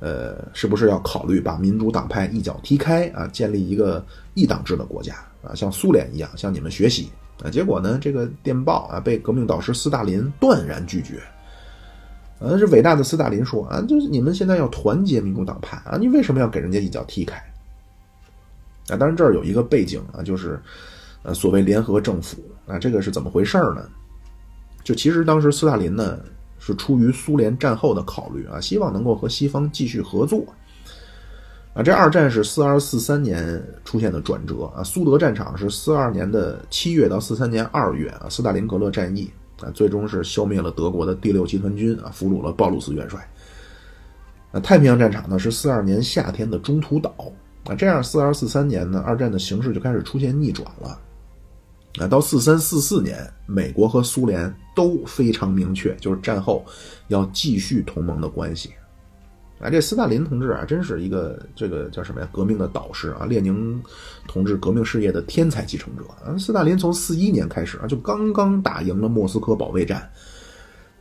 [0.00, 7.10] 呃，是不是要考虑把民主党派一脚踢开啊，建立一个一党制的国家啊，像苏联一样向你们学习
[7.44, 7.50] 啊？
[7.50, 11.20] 结果呢，这个电报啊被革命导师斯大林断然拒绝。
[12.40, 17.36] 呃，这伟大的斯大林说啊，就是你们现在要团结民主党派啊，你为什么要给人家一脚踢开？
[18.88, 20.58] 啊，当然这儿有一个背景啊，就是，
[21.22, 23.86] 呃，所谓联合政府啊，这个是怎么回事呢？
[24.82, 26.18] 就其实当时斯大林呢
[26.58, 30.44] 是出于苏联战后的考虑啊，希望能够和西方继续合作。
[31.74, 43.20] 啊，这二战是四二四三年出现的转折啊，苏德战场是四二年的七月到四三年二月啊，斯大林格勒战役啊，最终是消灭了德国的第六集团军啊，俘虏了鲍鲁斯元帅。
[44.50, 47.14] 啊，太平洋战场呢是四二年夏天的中途岛。
[47.64, 50.98] 啊，这样四二四三年呢，二战的形势就开始出现逆转了。
[52.00, 56.64] 啊，到四三四四年，美国和苏联都非常明确，就是战后
[57.08, 58.70] 要继续同盟的关系。
[59.58, 62.28] 啊，这斯大林同志啊，真是一个这个叫什么呀？
[62.32, 63.82] 革命的导师啊，列宁
[64.28, 66.38] 同志革命事业的天才继承者啊。
[66.38, 70.08] 斯大林从四一年开始啊，就刚刚打赢了莫斯科保卫战，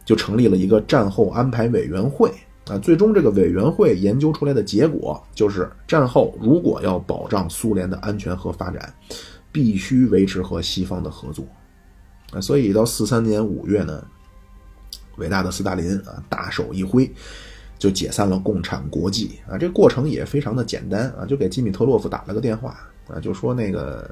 [0.03, 2.31] 就成立了一个战后安排委员会。
[2.65, 8.91] 啊，最终这个委员会研究出来的结果就是，战后如果要保障苏联的安全和发展，
[9.51, 11.45] 必须维持和西方的合作。
[12.41, 14.03] 所以到四三年五月呢，
[15.17, 17.09] 伟大的斯大林啊，大手一挥，
[17.79, 19.39] 就解散了共产国际。
[19.49, 24.09] 啊，这过程也非常的简单啊，就给基米特洛夫打了个电话啊，就说那个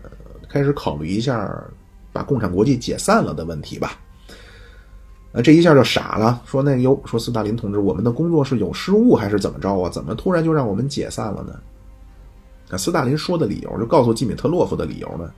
[0.47, 1.53] 开始考虑一下
[2.13, 3.99] 把共产国际解散了的问题吧。
[5.33, 9.89] 啊这一下就傻了，说那哟，说斯大林同志，我们的工作是有失误还是怎么着啊？
[9.89, 11.59] 怎么突然就让我们解散了呢？
[12.69, 15.29] 啊，斯大林说的理由，就告诉基米特洛夫的理由呢，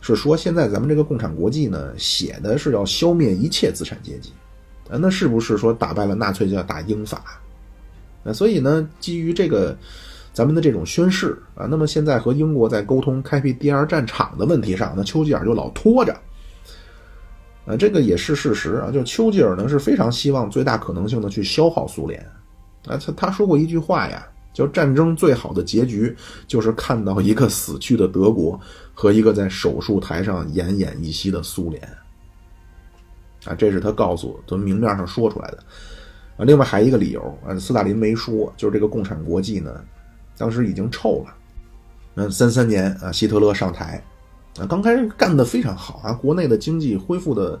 [0.00, 4.32] 是说现在咱们这个共产国际呢，写的是要消灭一切资产阶级，
[4.88, 7.22] 啊，那是不是说打败了纳粹就要打英法？
[8.22, 9.76] 那所以呢，基于这个
[10.32, 16.14] 咱们的这种宣誓啊，那么现在和英国在沟通开辟第二战场的问题上，那丘吉尔就老拖着。
[17.66, 22.20] 啊，这个也是事实啊，就丘吉尔呢是非常希望最大可能性的去消耗苏联，
[22.86, 26.14] 啊，他他说过一句话呀，就战争最好的结局
[26.46, 28.58] 就是看到一个死去的德国
[28.92, 31.82] 和一个在手术台上奄奄一息的苏联，
[33.44, 35.58] 啊，这是他告诉从明面上说出来的，
[36.36, 39.82] 啊，另外还有一个理由啊，斯大林没说，就是这个共产国际呢，
[40.36, 41.34] 当时已经臭了，
[42.16, 44.02] 嗯，三三年啊，希特勒上台。
[44.58, 47.58] 啊，刚开始干得非常好啊，国内的经济恢复的，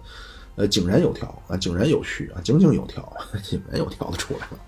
[0.56, 3.10] 呃，井然有条啊，井然有序啊，井井有条，
[3.44, 4.58] 井然有条的出来了。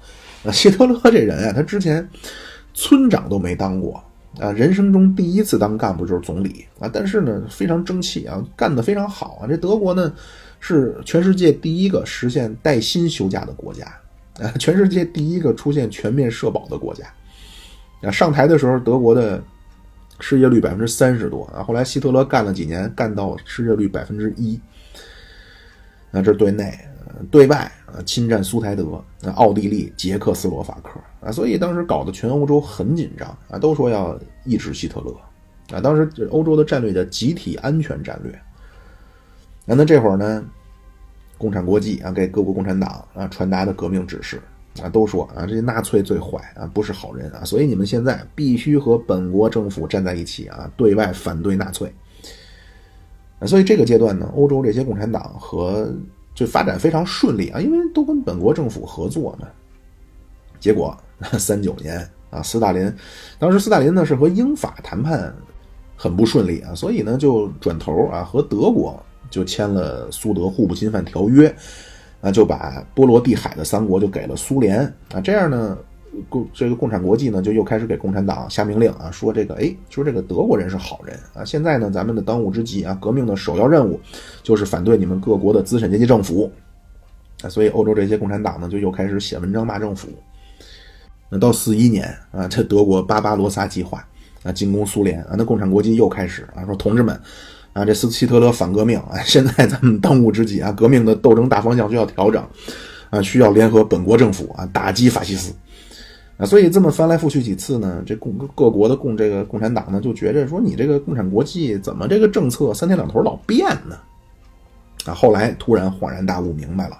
[0.45, 2.09] 啊，希特勒这人啊，他之前
[2.75, 4.03] 村长都没当过
[4.41, 9.47] 啊，人生中第一次当干部就是总理啊，但是呢，非常争气啊，干得非常好啊。
[9.47, 10.13] 这德国呢，
[10.61, 13.87] 是全世界第一个实现带薪休假的国家
[14.41, 17.05] 啊，全世界第一个出现全面社保的国家
[18.03, 18.11] 啊。
[18.11, 19.43] 上台的时候，德国的。
[20.21, 21.65] 失业率百分之三十多啊！
[21.65, 24.61] 后来希特勒干了几年，干到失业率百分之一。
[26.13, 26.79] 那这是对内，
[27.31, 29.03] 对外啊，侵占苏台德、
[29.35, 35.15] 奥地利、捷克斯洛伐克啊，所以当时搞得全欧洲很紧张啊，都说要抑制希特勒
[35.77, 35.81] 啊。
[35.81, 38.39] 当时欧洲的战略叫集体安全战略。
[39.65, 40.45] 那那这会儿呢，
[41.39, 44.41] 共产国际啊，给各国共产党啊传达的革命指示
[44.83, 51.93] 啊，都说啊，这些纳粹最坏啊，不是好人啊，所以你们现在必须和本国政府站在一起啊，对外反对纳粹。
[53.45, 55.93] 所以这个阶段呢，欧洲这些共产党和
[56.35, 59.49] 就发展非常顺利啊，因为都跟本国政府合作嘛。
[60.59, 60.97] 结果
[61.39, 62.93] 三九年啊，斯大林
[63.39, 65.35] 当时斯大林呢是和英法谈判
[65.97, 71.55] 很不顺利啊，所以呢就转头啊和德国就签了苏德互不侵犯条约，
[72.21, 74.81] 啊就把波罗的海的三国就给了苏联
[75.13, 75.77] 啊，这样呢。
[76.29, 81.45] 共这个共产国际呢，就又开始给共产党下命令啊，说这个哎，说这个德国人是好人啊。
[81.45, 83.99] 现在呢，咱们的当务之急啊，革命的首要任务
[84.43, 86.51] 就是反对你们各国的资产阶级政府
[87.43, 87.49] 啊。
[87.49, 90.09] 所以欧洲这些共产党呢，就又开始写文章骂政府。
[91.31, 94.07] 那到四一年啊，这德国巴巴罗萨计划
[94.43, 97.19] 啊，进攻苏联啊，那共产国际又开始啊，说同志们
[97.73, 102.47] 啊，这斯希特勒反革命啊， 现在咱们当务之急啊，革命的斗争大方向需要调整
[103.09, 105.55] 啊，需要联合本国政府啊，打击法西斯。
[106.45, 113.97] 所以这么翻来覆去几次呢，这共各国的共这个共产党呢，就觉着说你这个共产国际怎么这个政策三天两头老变呢？
[115.05, 116.99] 啊，后来突然恍然大悟，明白了，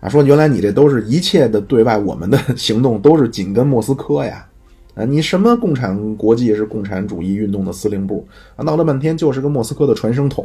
[0.00, 4.46] 啊，说原来你这都是一切的对外我们的 行动都是紧跟莫斯科呀，
[4.94, 8.26] 啊，你什么共产国际是共产主义运动的司令部？
[8.56, 10.44] 啊，闹了半天就是个莫斯科的传声筒，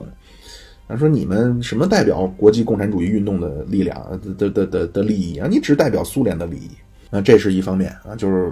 [0.87, 6.69] 啊，说你们什么代表国际共产主义运动的力量的的的的利益啊，你只代表苏联的利益。
[7.13, 8.51] 那这是一方面啊，就是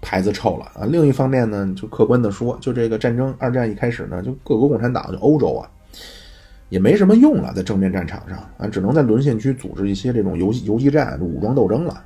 [0.00, 0.86] 牌子臭了啊。
[0.86, 5.70] 另一方面呢，就客观的说，就这个战争，二战一开始呢，就各国共产党，就欧洲啊，
[6.70, 12.02] 也没什么用了，在正面战场上啊，只能在沦陷区组织一些这种游游击战、武装斗争了。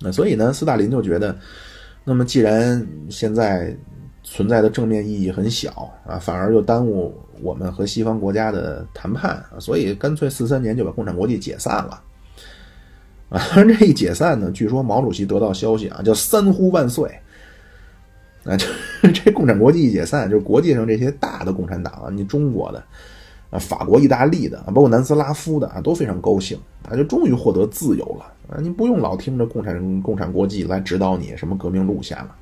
[0.00, 1.36] 那所以呢，斯大林就觉得，
[2.04, 3.76] 那么既然现在
[4.22, 12.00] 存在的正面意义很小啊，反而又耽误我们和西方国家的谈判啊，所以干脆四三年就把共产国际解散了。
[13.28, 17.10] 啊，这一解散呢，据说毛主席得到消息啊，叫三呼万岁。
[18.44, 18.66] 啊，就
[19.10, 22.84] 这共产国际一解散，就国际上这些大的共产党啊，你中国的
[23.48, 32.36] 啊，法国、意大利的啊，包括南斯拉夫的啊，都非常高兴啊，就终于获得自由了啊，你不用老听着共产共产国际来指导你什么革命路线了。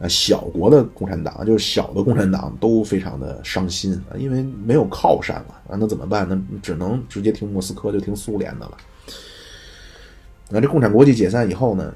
[0.00, 6.42] 啊，小国的共产党就是小的共产党都非常的伤心啊，因为没有靠山了啊，那怎么办呢？
[6.62, 8.78] 只能直接听莫斯科，就听苏联的了。
[10.48, 11.92] 那这共产国际解散以后呢，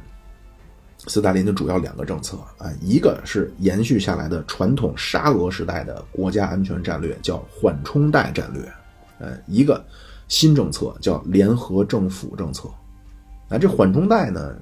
[1.06, 8.62] 斯大林的主要两个政策啊，一个是延续下来的传统沙俄时代的国家安全战略，叫缓冲带战略，
[9.18, 9.84] 呃，一个
[10.28, 12.68] 新政策叫联合政府政策。
[13.48, 14.56] 啊，这缓冲带呢，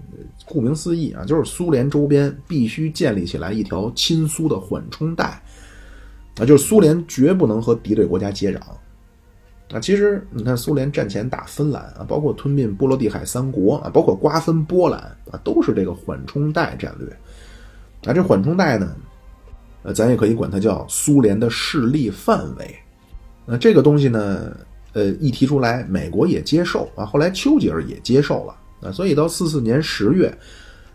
[0.45, 5.41] 顾名思义啊，就是苏联周边必须建立起来一条亲苏的缓冲带，
[6.37, 8.59] 啊，就是苏联绝不能和敌对国家接壤。
[9.73, 15.01] 啊，其实你看，苏联战前打芬兰啊，包括吞并波罗的海三国啊，包括瓜分波兰
[15.31, 17.09] 啊，都是这个缓冲带战略。
[18.05, 18.95] 啊，这缓冲带呢，
[19.83, 22.75] 呃，咱也可以管它叫苏联的势力范围。
[23.47, 24.55] 那这个东西呢，
[24.93, 30.33] 呃，一提出来，美国也接受啊，后来丘吉尔也接受了啊，所以到四四年十月，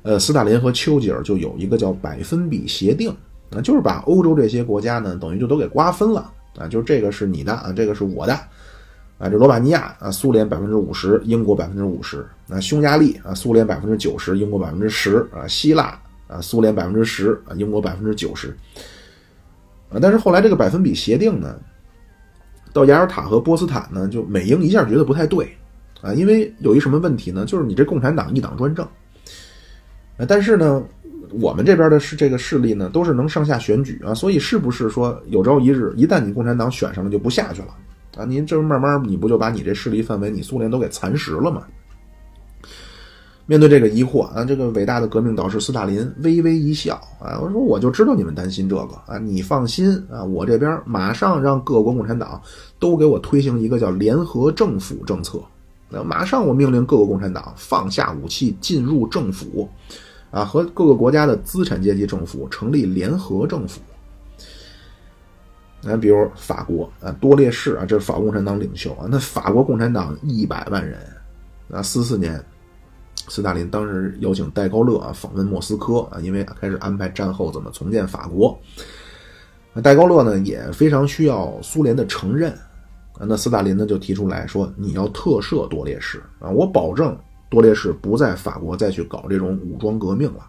[0.03, 3.09] 呃，斯大林和丘吉尔就有一个叫百分比协定
[3.49, 8.33] 啊，就是把欧洲这些国家呢，等于就都给瓜分了啊，就是这个是你的啊，这个是我的。
[9.17, 12.25] 啊，这罗马尼亚啊，苏联百分之五十，英国百分之五十。
[12.47, 15.27] 啊，匈牙利啊，苏联百分之九十，英国百分之十。
[15.33, 18.55] 啊，希腊啊，苏联百分之十，啊，英国百分之九十。
[19.89, 21.53] 啊，但是后来这个百分比协定呢，
[22.71, 25.53] 到雅尔塔和波斯坦呢，就美英一下觉得不太对
[26.01, 27.45] 啊，因为有一什么问题呢？
[27.45, 28.87] 就是你这共产党一党专政。
[30.17, 30.81] 啊，但是呢，
[31.31, 37.67] 我们这边的是这个势力呢，都是能上下选举啊，所以是不是说有朝一日，一旦你共产党选上了，就不下去了？
[38.17, 41.63] 啊，您这慢慢，你不就把你这势力范围，你苏联都给蚕食了吗？
[43.45, 52.39] 面对这个疑惑啊，这个伟大的革命导师斯大林微微一笑啊，我说我就知道你们担心这个啊，你放心啊，我这边马上让各国共产党
[52.77, 55.41] 都给我推行一个叫联合政府政策，
[55.89, 59.67] 那马上我命令各个共产党放下武器，进入政府，
[60.31, 63.81] 啊，和各个国家的资产阶级政府成立联合政府。
[65.81, 69.07] 那比如法国啊，多列士啊，这是法共产党领袖啊。
[69.09, 70.99] 那法国共产党一百万人
[71.71, 72.43] 啊，四四年，
[73.29, 78.59] 斯大林当时邀请戴高乐啊访问莫斯科啊，因为开始安排战后怎么重建法国。
[79.81, 82.51] 戴高乐呢也非常需要苏联的承认
[83.13, 83.21] 啊。
[83.21, 87.17] 那斯大林呢就提出来说，你要特赦多列士啊，我保证
[87.49, 90.45] 多列士不在法国再去搞这种武装革命了。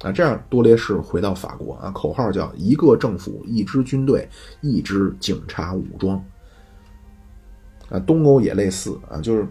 [0.00, 4.28] 啊，这样多列士回到法国啊，口号叫一个政府、一支军队、
[4.60, 6.22] 一支警察武装。
[7.88, 9.46] 啊，东欧也类似啊，就是，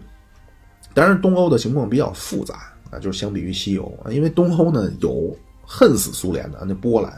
[0.92, 5.34] 当然东欧的情况比较复杂啊，就是相比于西欧啊，因为东欧呢有
[5.64, 7.10] 恨死苏联的那波兰，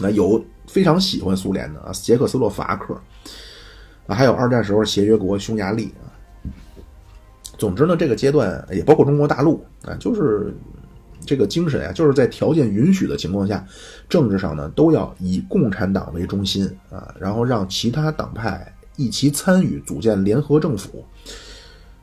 [0.00, 2.94] 啊有非常喜欢苏联的啊捷克斯洛伐克，
[4.06, 6.11] 啊还有二战时候协约国匈牙利啊。
[7.62, 10.52] 总之呢，这个阶段也包括中国大陆啊，就是
[11.24, 13.64] 这个精神啊，就是在条件允许的情况下，
[14.08, 18.74] 政治上呢都要以共产党为中心啊，然后让其他党派。
[18.96, 21.02] 一起参与组建联合政府。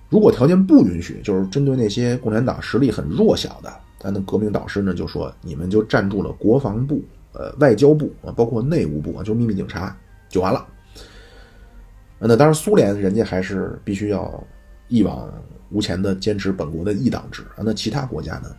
[0.09, 6.99] 如果条件不允许，就是针对那些共产党实力很弱小的，咱的革命导师呢就说：“你们就站住了国防部、
[7.33, 9.95] 呃外交部啊，包括内务部啊，就秘密警察
[10.29, 10.65] 就完了。”
[12.17, 14.43] 那当然，苏联人家还是必须要
[14.89, 15.31] 一往
[15.69, 17.63] 无前的坚持本国的一党制啊。
[17.63, 18.49] 那其他国家呢？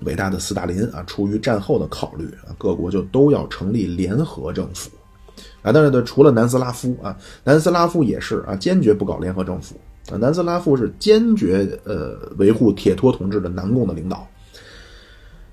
[0.00, 4.90] 伟大的斯大林啊，出于战后的考虑啊，各国就都要成立联合政府。
[5.62, 9.74] 啊，但是呢，除了南斯拉夫啊，南斯拉夫也是啊，坚决不搞联合政府
[10.10, 10.16] 啊。
[10.16, 14.28] 南斯拉夫是坚决呃维护铁托同志的南共的领导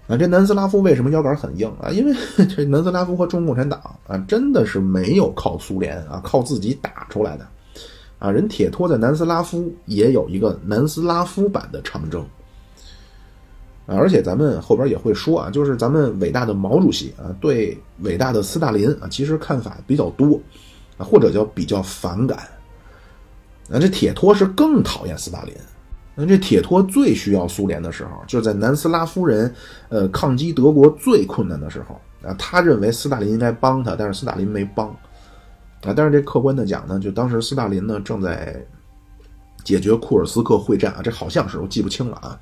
[0.07, 0.17] 啊。
[0.17, 1.89] 这南斯拉夫为什么腰杆很硬啊？
[1.89, 2.13] 因为
[2.53, 7.47] 这南斯拉夫和中国共产党啊，真的是没有靠苏联啊，靠自己打出来的
[8.23, 8.31] 啊。
[8.31, 12.25] 人铁托在南斯拉夫也有一个南斯拉夫版的长征。
[13.85, 20.39] 啊，而且咱们后边也会说啊，就是咱们伟大的毛主席啊，对伟大的斯大林啊，其实看法比较多，
[20.97, 22.47] 啊，或者叫比较反感。
[23.67, 25.53] 那这铁托是更讨厌斯大林。
[26.15, 29.53] 那这铁托最需要苏联的时候，就是在南斯拉夫人
[29.89, 34.95] 呃抗击德国最困难的时候啊，他认为斯大林应该帮他，但是斯大林没帮
[35.83, 35.93] 啊。
[35.95, 38.65] 但是这客观的讲呢，就当时斯大林呢正在
[39.63, 42.39] 解决库尔斯克会战啊，这好像是我记不清了啊。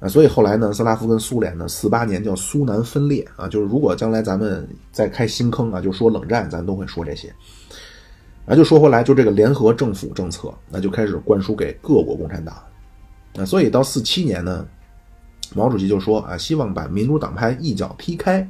[0.00, 7.32] 啊，所以后来呢，斯拉夫跟苏联呢，四八年叫苏南分裂啊，就是如果将来咱们再开新坑啊，就说冷战，咱都会说这些。
[8.44, 12.52] 啊，就说回来，就这个联合政府政策，那就开始灌输给各国共产党。
[13.36, 14.66] 啊，所以到四七年呢，
[15.54, 18.44] 毛主席就说啊，希望把民主党派一脚踢开。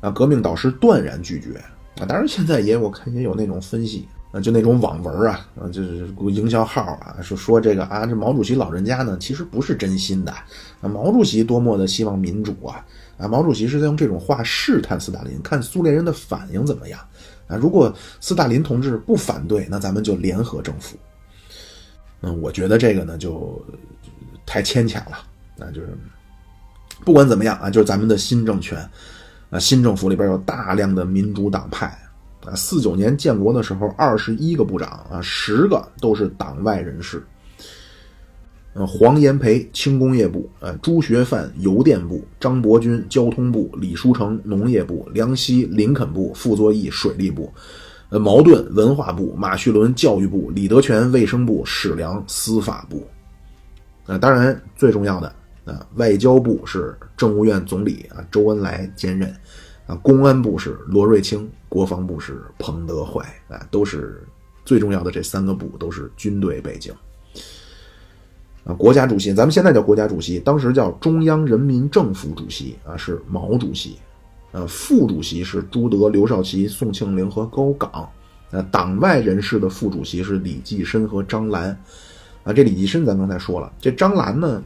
[0.00, 1.58] 啊，革命导师断然拒绝。
[2.00, 4.08] 啊，当然现在也我看也有那种分析。
[4.32, 10.32] 啊，就那种网文啊，啊，就是营销号啊，说说这个啊，这毛主席老人家呢，其实不是真心的。
[10.32, 12.84] 啊，毛主席多么的希望民主啊，
[13.16, 16.98] 啊，毛主席是在用这种话试探斯大林，看苏联人的反应怎么样。
[17.46, 20.96] 啊，如果斯大林同志不反对，那咱们就联合政府。
[22.22, 23.64] 嗯，我觉得这个呢，就
[24.44, 25.18] 太牵强了。
[25.54, 25.96] 那就是
[27.04, 28.84] 不管怎么样啊，就是咱们的新政权，
[29.54, 31.86] 啊，新政府里边有大量的民主党派。
[32.44, 37.24] 啊，四九年建国的时候，二十一个部长啊，十个都是党外人士。
[38.74, 47.50] 呃，黄炎培轻工业部，呃，朱学范邮电部，张伯钧交通部，李书成农业部，梁希林肯部，傅作义水利部，
[48.08, 53.06] 呃，茅盾文化部，马叙伦教育部，李德全卫生部，史良司法部。
[54.06, 55.32] 啊，当然最重要的
[55.64, 59.34] 啊，外交部是政务院总理啊，周恩来兼任。
[59.86, 64.22] 啊，公安部是罗瑞卿，国防部是彭德怀，啊，都是
[64.64, 66.92] 最重要的这三个部都是军队背景。
[68.64, 73.98] 啊，国家主席，咱们现在叫国家主席，当时叫中央人民政府主席啊，是毛主席。
[74.52, 78.08] 呃，副主席是朱德、刘少奇、宋庆龄和高岗。
[78.52, 81.78] 呃，党外人士的副主席是李济深和张澜。
[82.42, 84.62] 啊，这李济深咱刚才说了，这张澜呢？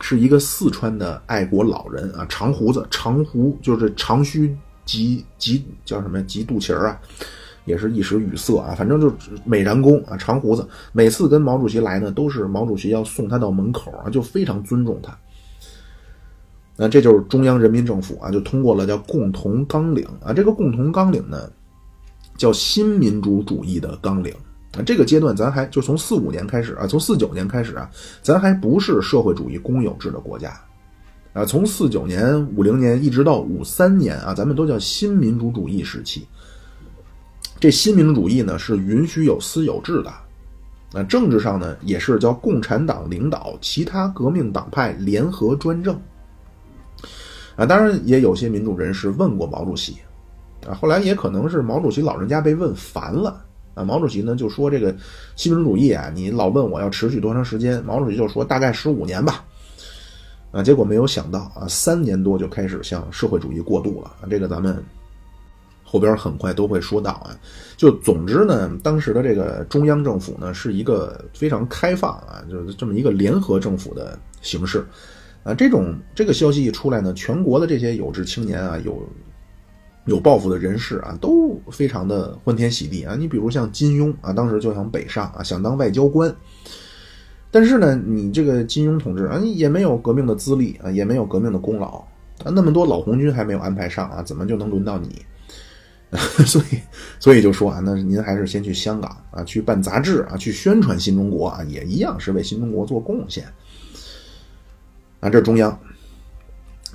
[0.00, 7.00] 是一个四川的爱国老人啊，长胡子，长胡就是长须及及叫什么呀及肚脐儿啊，
[7.64, 15.16] 也是一时语塞啊，反正就是美髯公啊，长胡子，每次跟毛主席来呢，都是毛主席要送他到门口啊，就非常尊重他。
[16.76, 21.48] 那这就是中央人民政府啊，就通过了叫共同纲领啊，这个共同纲领呢，
[22.36, 24.34] 叫新民主主义的纲领。
[24.76, 27.88] 啊，这个阶段咱还就从四五年开始啊，从四九年开始啊，
[28.22, 30.52] 咱还不是社会主义公有制的国家，
[31.32, 36.26] 啊，从四九年、五零年一直到五三年啊，咱们都叫新民主主义时期。
[37.60, 40.12] 这新民主主义呢是允许有私有制的，
[40.92, 45.94] 那政治上呢也是叫共产党领导，其他革命党派联合专政。
[47.54, 49.98] 啊，当然也有些民主人士问过毛主席，
[50.66, 53.43] 啊，后来也可能是毛主席老人家被问烦了。
[53.74, 54.94] 啊，毛主席呢就说这个
[55.36, 59.44] 新民主主义啊，你老问我要持续多长时间，毛主席就说大概十五年吧。
[60.52, 64.06] 啊，结果没有想到啊，三年多就开始向社会主义过渡了。
[64.20, 64.80] 啊，这个咱们
[65.82, 67.36] 后边很快都会说到啊。
[67.76, 74.86] 就总之呢，当时的这个中央政府呢是一个非常开放啊，就是这么一个联合政府的形式。
[75.42, 79.06] 啊，这种这个消息一出来呢，全国的这些有志青年啊，有
[80.06, 83.14] 有抱负的人士啊，都非常的欢天喜地啊。
[83.18, 86.34] 你比如像金庸啊，当时就想北上啊，想当外交官。
[87.50, 91.98] 但是呢，你这个金庸同志啊，也没有革命的资历啊，也没有革命的功劳
[92.42, 95.22] 啊，那么多老红军还没有安排上啊，怎么就能轮到你？
[96.46, 96.78] 所以，
[97.18, 103.44] 所以就说啊，那您还是先去香港啊，去办杂志啊，去宣传新中国啊，也一样是为新中国做贡献。
[105.18, 105.76] 啊，这是中央，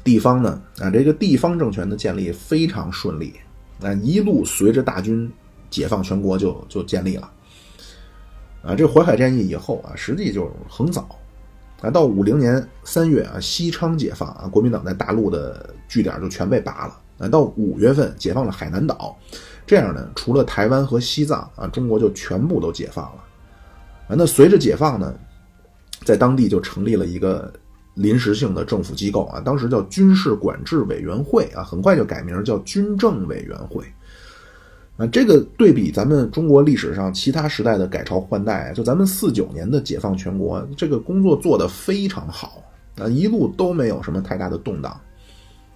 [0.04, 3.34] 地方呢啊，这个地方政权的建立非常顺利
[3.82, 5.32] 啊，一路随着大军
[5.70, 7.32] 解放全国就就建立了。
[8.62, 11.08] 啊，这淮海战役以后啊，实际就很早，
[11.82, 17.00] 啊，到五零年三月啊，西昌解放啊，国民党在大陆的据点就全被拔了。
[17.20, 19.18] 啊，到五月份解放了海南岛，
[19.68, 23.24] 这样呢，除了台湾和西藏啊，中国就全部都解放了。
[24.08, 25.14] 啊，那随着解放呢，
[26.06, 27.52] 在当地就成立了一个
[27.96, 33.84] 临时性的政府机构啊，当时叫军事管制委员会啊，很快就改名叫军政委员会。
[34.98, 42.62] 啊，这个对比咱们中国历史上其他时代的改朝换代，就咱们四九年的解放全国，这个工作做得非常好
[42.98, 45.00] 啊，一路都没有什么太大的动荡。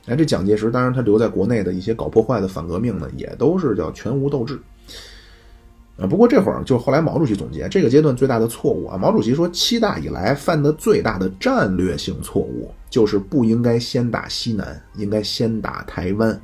[0.08, 4.60] 哎，这蒋介石当然他留在国内的一些搞破坏的反革命呢，也都是叫全无斗志。
[5.98, 16.42] 啊，不过这会儿就后来毛主席总结这个阶段最大的错误啊，毛主席说七大以来犯的最大的战略性错误就是不应该先打西南，应该先打台湾。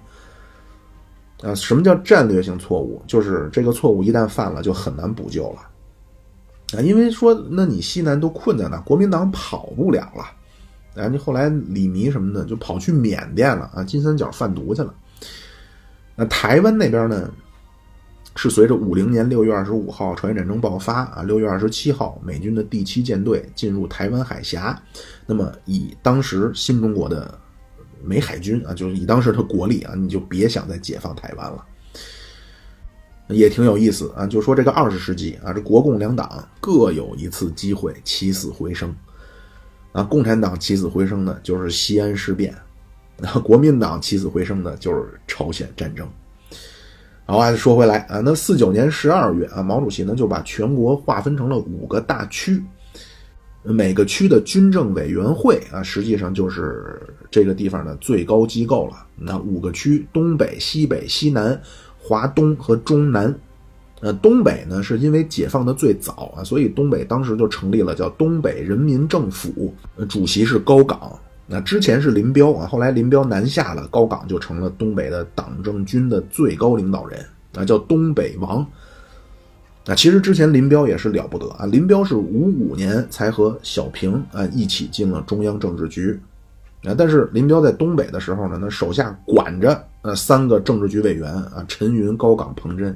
[1.41, 3.01] 啊，什么叫战略性错误？
[3.07, 6.77] 就是这个错误一旦犯了，就很难补救了。
[6.77, 11.01] 啊，因为说，那你西南都困在那，国民党跑不了了。
[11.01, 14.93] 啊，你后来李弥什么的就跑去缅甸了啊，金三角贩毒去了。
[16.15, 17.31] 那台湾那边呢，
[18.41, 24.81] 是随着五零年六月二十五号朝鲜战争爆发啊，六月二十七号美军的第七舰队进入台湾海峡，
[25.25, 27.37] 那么以当时新中国的。
[28.01, 31.65] 美海军啊，就是以当时的国力啊，你就别想再解放台湾了。
[33.27, 38.95] 也挺有意思啊，就说这个二十世纪啊，这国共两党各有一次机会起死回生
[39.91, 40.01] 啊。
[40.01, 42.55] 共产党起死回生的就是西安事变，
[43.17, 46.09] 然 后国民党起死回生的就是朝鲜战争。
[47.29, 52.59] 好啊，说回来啊，那四九年十二月啊，毛主席呢就把全国划分成了五个大区。
[53.61, 56.99] 每个区的军政委员会啊，实际上就是
[57.29, 59.05] 这个地方的最高机构了。
[59.15, 61.61] 那五个区：东北、西北、西南、
[61.99, 63.31] 华东和中南。
[63.99, 69.71] 呃，东北呢，是因为解放的最早啊，所以东北当时就成立了叫东北人民政府，
[70.09, 71.11] 主席是高岗。
[71.51, 77.25] 那之前是林彪啊，后来林彪南下了，高岗就成了东北的党政军的最高领导人
[77.55, 78.63] 啊，叫东北王。
[79.85, 81.65] 那其实之前林彪也是了不得啊！
[81.65, 86.19] 林彪是五五年才和小平啊一起进了中央政治局，
[86.83, 92.95] 啊，但是林彪在东北的时候呢，那手下管着呃三个政治局委员啊，陈云、高岗、彭真，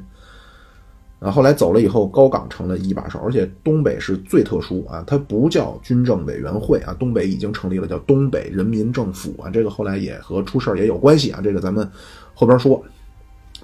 [1.24, 11.90] 啊，后来走了以后，高岗成了一把手，而且东北是最特殊啊，它不叫军政委员会啊，东北已经成立了叫东北人民政府啊，这个后来也和出事也有关系啊，这个咱们
[12.34, 12.84] 后边说。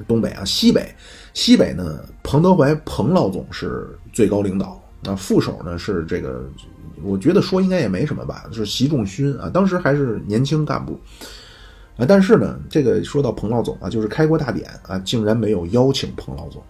[0.08, 0.96] 东北啊，西北，
[1.34, 6.42] 西北呢，彭德怀彭老总是最高领导，那副手呢是这个，
[7.04, 10.98] 我觉得说应该也没什么吧，就是习仲勋啊，当时还是年轻干部，
[11.98, 16.64] 啊，但是呢，这个说到彭老总啊，就是开国大典啊，竟然没有邀请彭老总，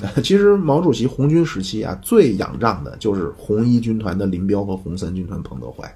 [0.24, 5.86] 其实毛主席红军时期啊，最仰仗的就是红一军团的林彪和红三军团彭德怀。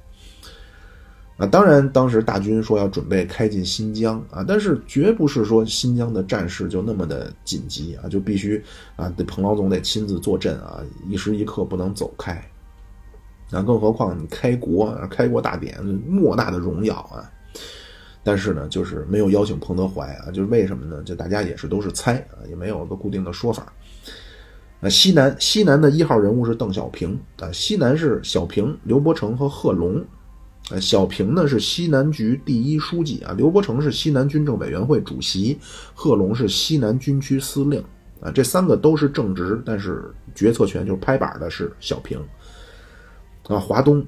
[1.37, 8.63] 啊，当然，当时大军说要准备开进新疆啊，但是绝不是说新疆的战事就那么的紧急啊，就必须
[8.95, 12.33] 啊，得彭老总得亲自坐镇啊，一时一刻不能走开。
[13.51, 17.29] 啊，更何况你开国，开国大典，莫大的荣耀啊。
[18.25, 21.03] 但是呢，就是没有邀请彭德怀啊，就是为什么呢？
[21.05, 23.73] 就大家也是都是猜啊，也没有个固定的说法。
[24.81, 30.05] 啊，西南西南的一号人物是邓小平啊，西南是小平、刘伯承和贺龙。
[30.71, 35.59] 呃，小平呢是西南局第一书记啊，刘伯承是西南军政委员会主席，
[35.93, 37.85] 贺龙是西南军区司令
[38.19, 42.19] 啊，这三个都是正职，但是决策权就是拍板的是小平
[43.47, 43.59] 啊。
[43.59, 44.03] 华东，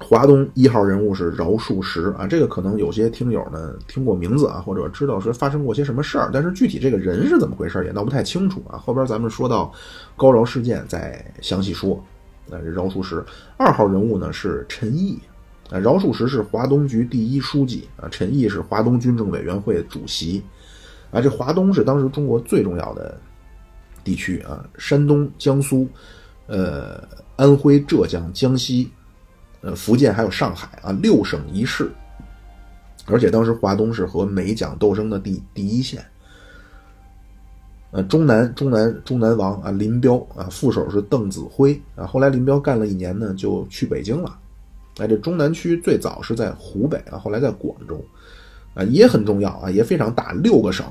[0.00, 8.78] 华东一号人物是饶漱石啊，这个可能有些听友呢听过名字啊，或者知道说发生过些什么事儿，但是具体这个人是怎么回事也闹不太清楚啊。
[8.78, 9.72] 后边咱们说到
[10.16, 12.02] 高饶事件再详细说。
[12.50, 13.22] 那饶漱石
[13.56, 15.18] 二号人物呢是陈毅。
[15.70, 20.42] 啊，饶漱石是华东局第一书记啊，陈毅是华东军政委员会主席
[21.10, 21.20] 啊。
[21.20, 23.20] 这华东是当时中国最重要的
[24.02, 25.86] 地区啊，山东、江苏、
[26.46, 28.90] 呃，安徽、浙江、江西、
[29.60, 31.90] 呃，福建还有上海啊，六省一市。
[33.06, 36.04] 而且当时华东是和美蒋斗争的第第一线。
[37.90, 42.06] 呃，中南中南中南王啊，林彪啊，副手是邓子恢啊。
[42.06, 44.38] 后来林彪干了一年呢，就去北京了。
[44.98, 48.04] 哎，这中南区最早是在湖北啊，后来在广州
[48.74, 50.84] 啊，也很重要啊，也非常大，六个省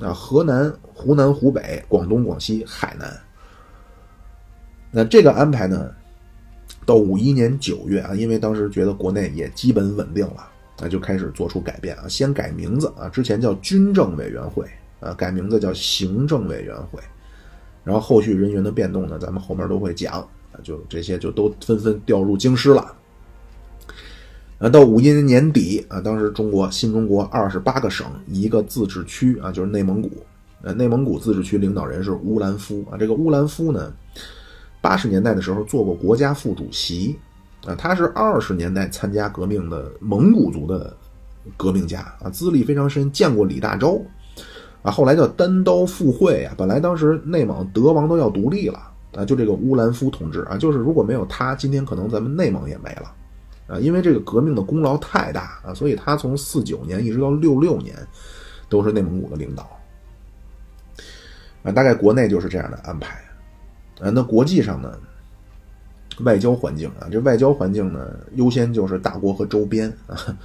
[0.00, 3.12] 啊，河南、湖南、湖北、广东、广西、海南。
[4.92, 5.90] 那这个安排呢，
[6.86, 10.48] 到五一年九月啊，因为当时觉得国内也基本稳定了，
[10.80, 14.64] 那就开始做出改变啊，先改名字啊，之前叫军政委员会。
[15.00, 16.98] 呃，改名字叫行政委员会，
[17.82, 20.14] 然后后续人员的变动呢，咱们后面都会讲
[20.50, 22.96] 啊，就这些就都纷纷调入京师了。
[24.56, 30.10] 啊，到五一年年底啊，当时中国新中国二十八个省一个自治区啊，就是内蒙古。
[30.62, 33.92] 呃，内蒙古自治区领导人是乌兰夫啊，这个乌兰夫呢，
[34.84, 37.18] 八十年代的时候做过国家副主席
[37.66, 40.94] 啊，他是二十年代参加革命的蒙古族的
[41.56, 44.02] 革命家啊，资历非常深，见过李大钊。
[44.82, 46.52] 啊，后来叫单刀赴会啊！
[46.58, 48.78] 本来当时内蒙德王都要独立了
[49.14, 53.10] 啊，就这个乌兰夫同志啊，就是如果没有他，今天可能咱们内蒙也没了
[53.66, 53.78] 啊！
[53.78, 57.96] 因为这个革命的功劳太大啊，所以他从四九年一直到六六年
[58.68, 59.62] 都是内蒙古的领导
[61.62, 61.72] 啊。
[61.72, 63.18] 大概国内就是这样的安排
[64.00, 64.10] 啊。
[64.10, 64.98] 那国际上呢，
[66.20, 70.36] 外交环境啊，这外交环境呢，优先就是大国和周边啊。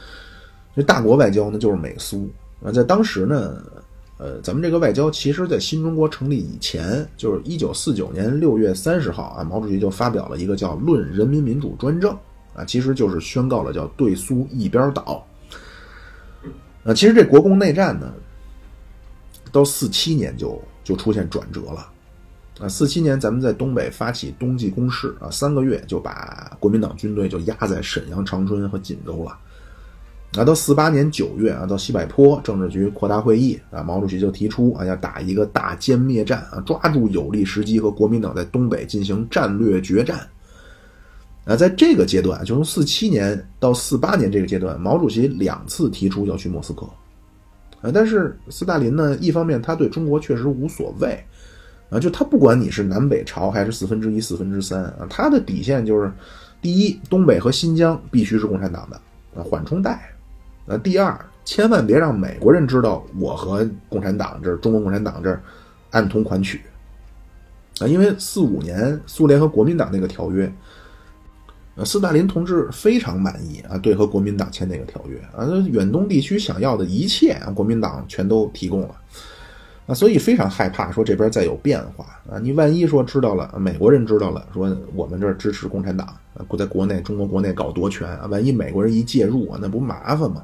[0.76, 2.30] 这大国外交呢，就是美苏
[2.64, 3.62] 啊，在当时呢。
[4.22, 12.12] 呃，咱们这个外交，其实在新中国成立以前，就是一九四九年六月三十号啊，毛主席就发表了一个叫《论人民民主专政》
[12.54, 15.26] 啊，其实就是宣告了叫对苏一边倒。
[16.84, 18.12] 啊，其实这国共内战呢，
[19.54, 21.90] 到四七年就就出现转折了
[22.60, 29.38] 啊，四七年咱们在东北发起冬季攻势啊，三个月就把国民党军队就压在沈阳、长春和锦州了。
[30.38, 40.20] 啊，到四八年九月啊，到西柏坡政治局扩大会议啊，毛主席就提出啊，要打一个大歼灭战啊，抓住有利时机和国民党在东北进行战略决战。
[41.46, 46.86] 啊，在这个阶段，就从四七年到四八年这个阶段，毛主席两次提出要去莫斯科。
[47.82, 51.18] 啊，但是斯大林呢，一方面他对中国确实无所谓，
[51.90, 56.12] 啊，就他不管你是南北朝还是四分之一、四分之三啊，他的底线就是，
[56.62, 58.96] 第一，东北和新疆必须是共产党的
[59.36, 60.12] 啊，缓冲带。
[60.68, 65.36] 啊第二，千万别让美国人知道我和共产党这中国共产党这
[65.90, 66.62] 暗通款曲
[67.80, 67.88] 啊！
[67.88, 70.52] 因为四五年苏联和国民党那个条约，
[71.84, 78.96] 斯大林同志非常满意啊，对和国民党签那个条约啊，远东地区想要的一切，国民党全都提供了
[79.90, 82.38] 啊，所以非常害怕说这边再有变化啊！
[82.40, 90.44] 你万一说知道了，美国人知道了，说我们这支持共产党啊，不在国内中国国内搞夺权啊，万一美国人一介入啊，那不麻烦吗？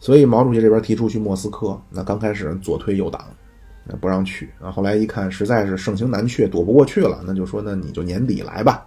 [0.00, 3.24] 所以毛主席这边提出去莫斯科，那刚开始左推右挡，
[4.00, 4.72] 不让去啊。
[4.72, 8.84] 后来一看实在是盛情难却，躲不过去了，那就说那你就年底来吧。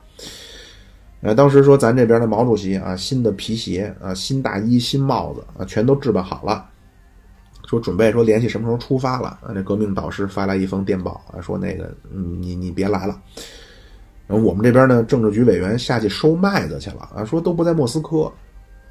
[1.21, 6.65] 呃，当时说咱这边的毛主席啊，新的皮鞋啊，新大衣、新帽子啊，全都置办好了，
[7.69, 9.27] 说准备说联系什么时候出发了。
[9.43, 13.21] 啊，这革命导师发来一封电报啊，说那个你你别来了。
[14.25, 18.31] 然后我们这边呢，政治局委员下去收麦子去了啊，说都不在莫斯科。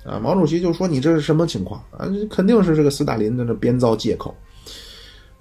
[0.04, 2.08] 啊，毛主席就说：“你这是什么情况啊？
[2.30, 4.32] 肯定是这个斯大林在那编造借口。”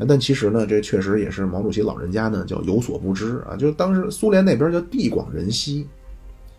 [0.07, 3.55] 但其实呢，这确实也是毛主席老人家呢叫有所不知啊。
[3.55, 5.87] 就是当时苏联那边叫地广人稀，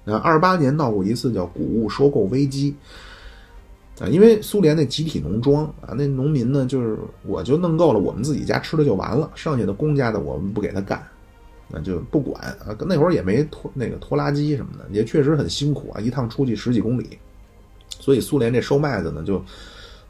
[0.05, 2.75] 啊，二八年闹过一次叫谷物收购危机
[4.01, 11.05] 啊，因为苏联那集体农庄啊，那农民呢就是我就弄够了，我们自己家吃的就完了，剩下的公家的我们不给他干，
[11.69, 12.77] 那就不管啊。
[12.87, 17.19] 那会儿也没拖那个拖拉机什么的，也确实很辛苦啊，一趟出去十几公里。
[17.99, 19.43] 所以苏联这收麦子呢，就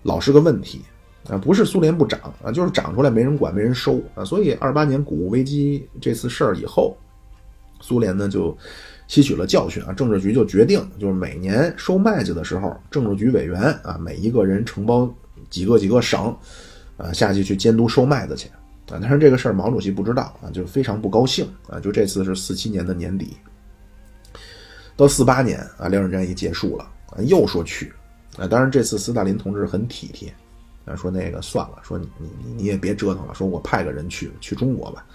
[0.02, 0.82] 老是个问题
[1.30, 4.22] 啊，不是苏联不长啊，就是长出来没人管，没人收啊。
[4.22, 6.94] 所以二八年谷物危机这次事儿以后，
[7.80, 8.54] 苏联呢就
[9.08, 15.12] 吸取了教训啊，政治局就决定，就是每年收麦子的时候，政治局委员啊，每一个人承包
[15.50, 16.32] 几个几个省
[16.96, 18.54] 啊，下去去监督收麦子去啊。
[18.86, 21.80] 但是这个事儿毛主席不知道啊，就非常不高兴啊。
[21.80, 23.36] 就这次是四七年的年底，
[24.94, 26.88] 到四八年啊，两日战役结束了。
[27.10, 27.90] 啊，又说去，
[28.36, 30.30] 啊，当然这次斯大林同志很体贴，
[30.84, 35.06] 啊，说那个算了，说你你你也别折腾了，说我派个人去去中国吧，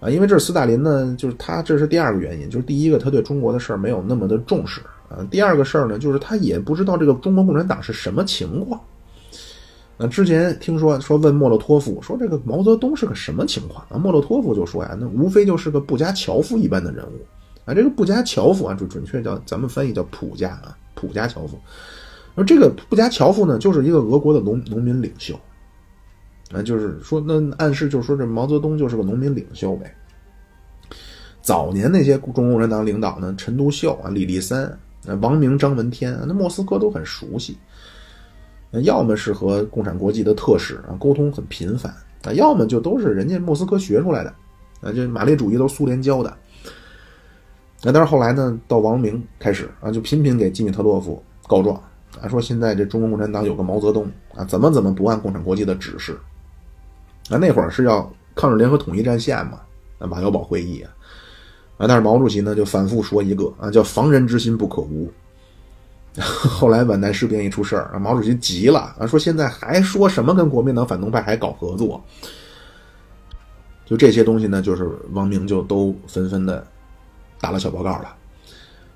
[0.00, 8.80] 啊，因为这是斯大林呢，就是他这是第二个原因，就是第一个他对中国的事儿没有那么的重视，啊，第二个事儿呢，就是他也不知道这个中国共产党是什么情况，
[9.98, 13.84] 啊，之前听说说问莫洛托夫说这个毛泽东是个什么情况？
[13.90, 17.20] 啊，莫洛托夫就说呀，那无非就是个布加乔夫一般的人物。
[17.66, 21.58] 啊，这个布加乔夫啊，就准确叫咱们翻译叫普加啊，普加乔夫，
[22.34, 25.38] 而这个布加乔夫呢，就是一个俄国的农农民领袖，
[26.52, 29.94] 啊，就是说那暗示就是说这毛泽东就是个农民领袖呗。
[31.42, 34.78] 早年那些中国共产党领导呢，陈独秀啊、李立三、
[35.20, 37.56] 王明、张闻天，那莫斯科都很熟悉。
[38.82, 41.92] 要么是和共产国际的特使啊沟通很频繁
[42.24, 44.32] 啊，要么就都是人家莫斯科学出来的
[44.80, 46.32] 啊，这马列主义都是苏联教的。
[47.82, 51.74] 那但是后来呢，到王明开始啊，就频频给基米特洛夫告状
[52.20, 56.16] 啊，说现在这中国共产党有个毛泽东啊，怎么怎么不按共产国际的指示
[57.30, 57.38] 啊？
[57.38, 59.60] 那会儿是要抗日联合统一战线嘛，
[59.98, 60.92] 啊，马友堡会议啊。
[61.78, 61.86] 啊！
[61.88, 65.10] 但是毛主席呢，就反复说一个啊，叫“防人之心不可无”。
[66.20, 72.04] 后来皖南事变一出事儿，毛主席急了啊，说现在还说什么跟国民党反动派还搞合作？
[73.86, 76.66] 就这些东西呢，就是王明就都纷纷的
[77.40, 78.14] 打了小报告了。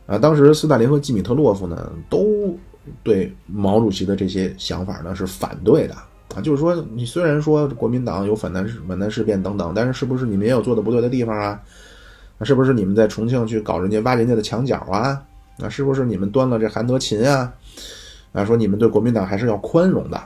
[0.06, 2.54] 啊，当时斯大林和季米特洛夫呢，都
[3.02, 5.96] 对毛主席的这些想法呢是反对的
[6.34, 11.60] 啊，就是说你虽然说国民党有反南皖南事变等等，但是是不是你们也有做的不对的地方啊？
[12.36, 15.22] 那是不是你们在重庆去搞人家挖人家的墙角啊？
[15.56, 17.52] 那是不是你们端了这韩德勤啊？
[18.32, 20.16] 啊，说你们对国民党还是要宽容的。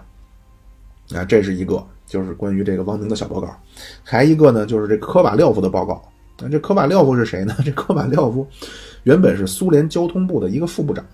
[1.15, 3.55] 啊，这是一个，就是关于这个汪明的小报告。
[4.03, 6.03] 还一个呢，就是这科瓦廖夫的报告。
[6.41, 7.55] 那这科瓦廖夫是谁呢？
[7.63, 8.47] 这科瓦廖夫
[9.03, 11.05] 原本是苏联交通部的一个副部长。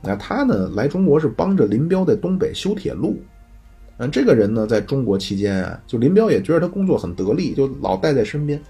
[0.00, 3.18] 那他呢来中国是帮着林彪在东北修铁路。
[3.96, 8.60] 嗯，这个人呢在中国期间啊，就林彪也觉得他工作很得力，就老带在身边。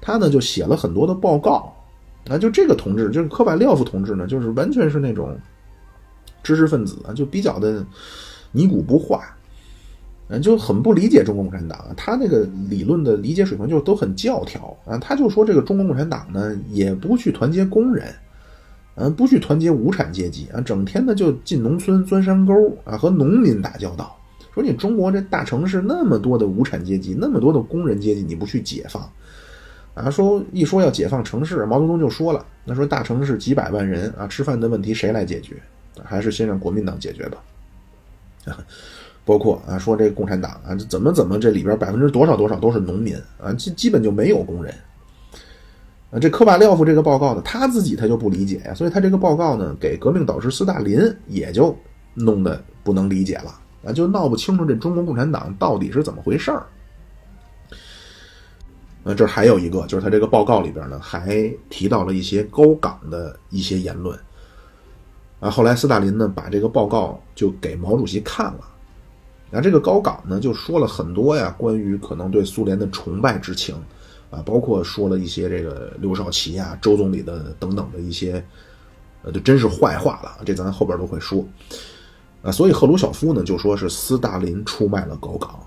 [0.00, 1.74] 他呢就写了很多的报告，
[2.28, 5.34] 啊，就这个同志，就是科瓦廖夫同志呢，就是完全是那种
[6.42, 7.86] 知识分子啊，就比较的
[8.52, 9.24] 泥古不化，
[10.28, 11.94] 嗯，就很不理解中国共产党啊。
[11.96, 14.98] 他那个理论的理解水平就都很教条啊。
[14.98, 18.12] 他就说这个中国共产党呢，也不去团结工人，
[18.96, 22.52] 嗯，不去团结无产阶级啊，整天呢就进农村钻山沟
[22.84, 24.14] 啊，和农民打交道。
[24.54, 29.10] 说你中国这大城市那么多的无产阶级，那么多的工人阶级，你不去解放？
[29.94, 35.56] 啊，说一说要解放城市，毛泽东就说了，那说大城市几百万人啊，吃饭的问题谁来解决？
[36.02, 37.38] 还是先让国民党解决吧。
[39.24, 44.74] 包括啊，说这个共产党啊，怎么怎么这里边百分之多少多少都是农民啊，基基本就没有工人。
[46.10, 51.76] 啊，这科瓦廖夫这个报告呢，他自己他就不理解呀，所以他这个报告呢，给革命导师斯大林也就
[52.14, 56.66] 弄得不能理解了啊，就闹不清楚这中国共产党到底是怎么回事儿。
[59.06, 64.18] 那这还有一个，就是他这个报告里边呢，还提到了一些高岗的一些言论。
[65.40, 68.60] 啊，后来斯大林呢，把这个报告就给毛主席看了。
[69.52, 73.74] 啊，这个高岗呢，就说了很多呀，关于可能对苏联的崇拜之情，
[74.30, 78.42] 啊，包括说了一些这个刘少奇啊、周总理的等等的一些，
[79.22, 80.38] 呃，就真是坏话了。
[80.46, 81.46] 这咱后边都会说。
[82.44, 85.58] 啊，所以赫鲁晓夫呢，就说是斯大林出卖了高岗。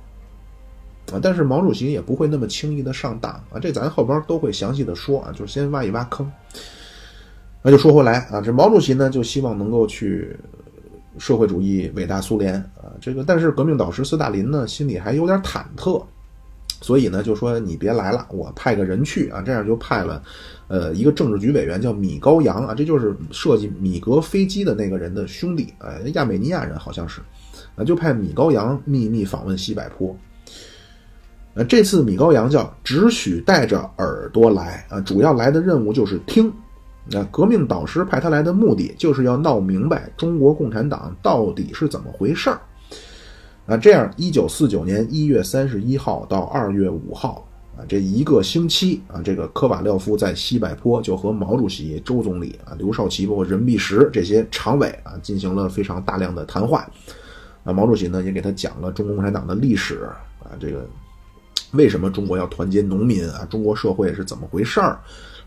[1.11, 6.29] 啊，但是毛主席也不会那么轻易的上当啊，这咱后边都会详细的说啊，就是先挖一挖坑。
[7.61, 10.37] 那就说回来啊，这毛主席呢就希望能够去
[11.17, 16.03] 社会主义伟大苏联啊，这个但是革命导师斯大林呢心里还有点忐忑，
[16.79, 20.21] 所以呢就说你别来了，我派个人去啊，这样就派了
[20.67, 27.21] 呃一个政治局委员叫米高扬啊，这就是设计米格飞机的那个人的兄弟啊，亚美尼亚人好像是
[27.75, 30.15] 啊，就派米高扬秘密访问西柏坡。
[31.53, 36.53] 那这次米高扬叫只许带着耳朵来啊，主要来的任务就是听。
[37.09, 42.59] 那革命导师派他来的目的就是要闹明白中国共产党到底是怎么回事儿。
[43.67, 47.45] 啊，这样，一九四九年一月三十一号到二月五号
[47.77, 56.89] 啊，这一个星期啊，这个科瓦廖夫在西柏坡就和毛主席、周总理啊、刘少奇包括任弼时这些常委啊进行了非常大量的谈话。
[57.65, 60.09] 啊，毛主席呢也给他讲了中国共产党的历史
[60.39, 60.87] 啊，这个。
[61.73, 63.45] 为什么中国要团结农民啊？
[63.49, 64.97] 中国社会是怎么回事儿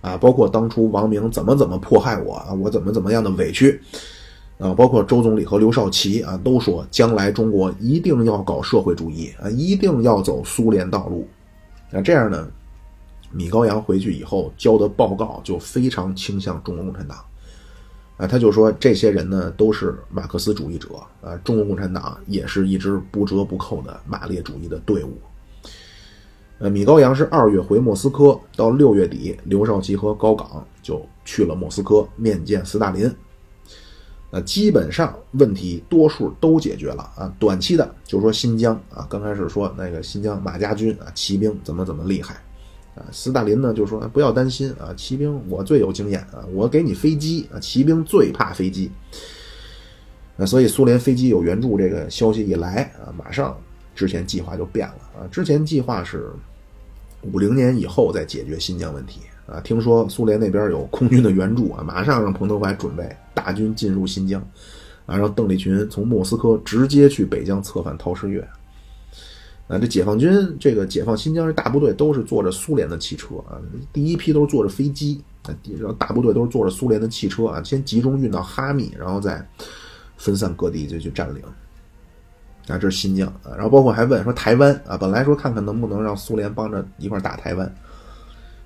[0.03, 0.19] 啊？
[0.19, 2.53] 包括当初王明怎么怎么迫害我啊？
[2.53, 3.81] 我怎么怎么样的委屈
[4.61, 4.75] 啊？
[4.75, 11.27] 包括周总理和刘少奇啊，都说将来中国一定要搞社会主义啊，一定要走苏联道路。
[11.91, 12.49] 那这样呢，
[13.33, 17.19] 米高扬回去以后交的报告就非常倾向中国共产党
[18.19, 20.89] 啊，他就说这些人呢都是马克思主义者
[21.23, 25.19] 啊，中国共产党也是一支不折不扣的马列主义的队伍。
[26.59, 33.11] 呃，米高扬是二月回莫斯科，到六月底，刘少奇和高岗就去了莫斯科面见斯大林。
[34.33, 37.35] 那，基本上问题多数都解决了啊。
[37.39, 42.35] 短期的就说新疆啊，刚开始说那个新疆马家军啊，骑兵怎么怎么厉害
[42.95, 43.03] 啊。
[43.11, 48.91] 斯大林呢就说不要担心啊，骑兵我最有经验啊，我给你飞机啊，骑兵最怕飞机。
[50.37, 53.59] 那所以苏联飞机有援助这个消息一来啊，马上
[53.97, 55.27] 之前计划就变了啊。
[55.31, 56.31] 之前计划是
[57.23, 59.21] 五零年以后再解决新疆问题
[59.51, 59.61] 啊。
[59.61, 64.41] 听说苏联那边有空军的援助啊，马上让彭德怀准备大军进入新疆
[65.07, 68.41] 啊，让邓丽群从莫斯科直接去北疆策反陶世岳。
[69.69, 73.59] 啊，这解放军这个解放新疆这大部队都是坐着苏联的汽车啊，
[73.93, 79.47] 第一批都是坐着飞机啊，然后大部队都是坐着苏联的汽车啊，先集中运到哈密，然后再
[80.17, 81.41] 分散各地就去占领。
[82.67, 87.73] 啊，这是新疆啊，然后包括还问说台湾啊，本来说看看能不能让苏联帮着一块打台湾，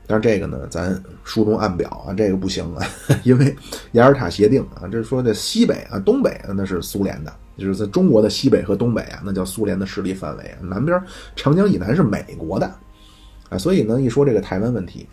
[0.07, 2.87] 但是这个呢，咱书中暗表啊，这个不行啊，
[3.25, 3.55] 因为
[3.93, 7.33] 雅尔塔协定啊，这说的西北啊、东北啊那是苏联的。
[7.57, 10.59] 就是在中国的西北和东北啊，那叫苏联的势力范围啊。
[10.61, 11.01] 南边
[11.37, 12.67] 长江以南是美国的，
[13.49, 15.07] 啊，所以呢，一说这个台湾问题，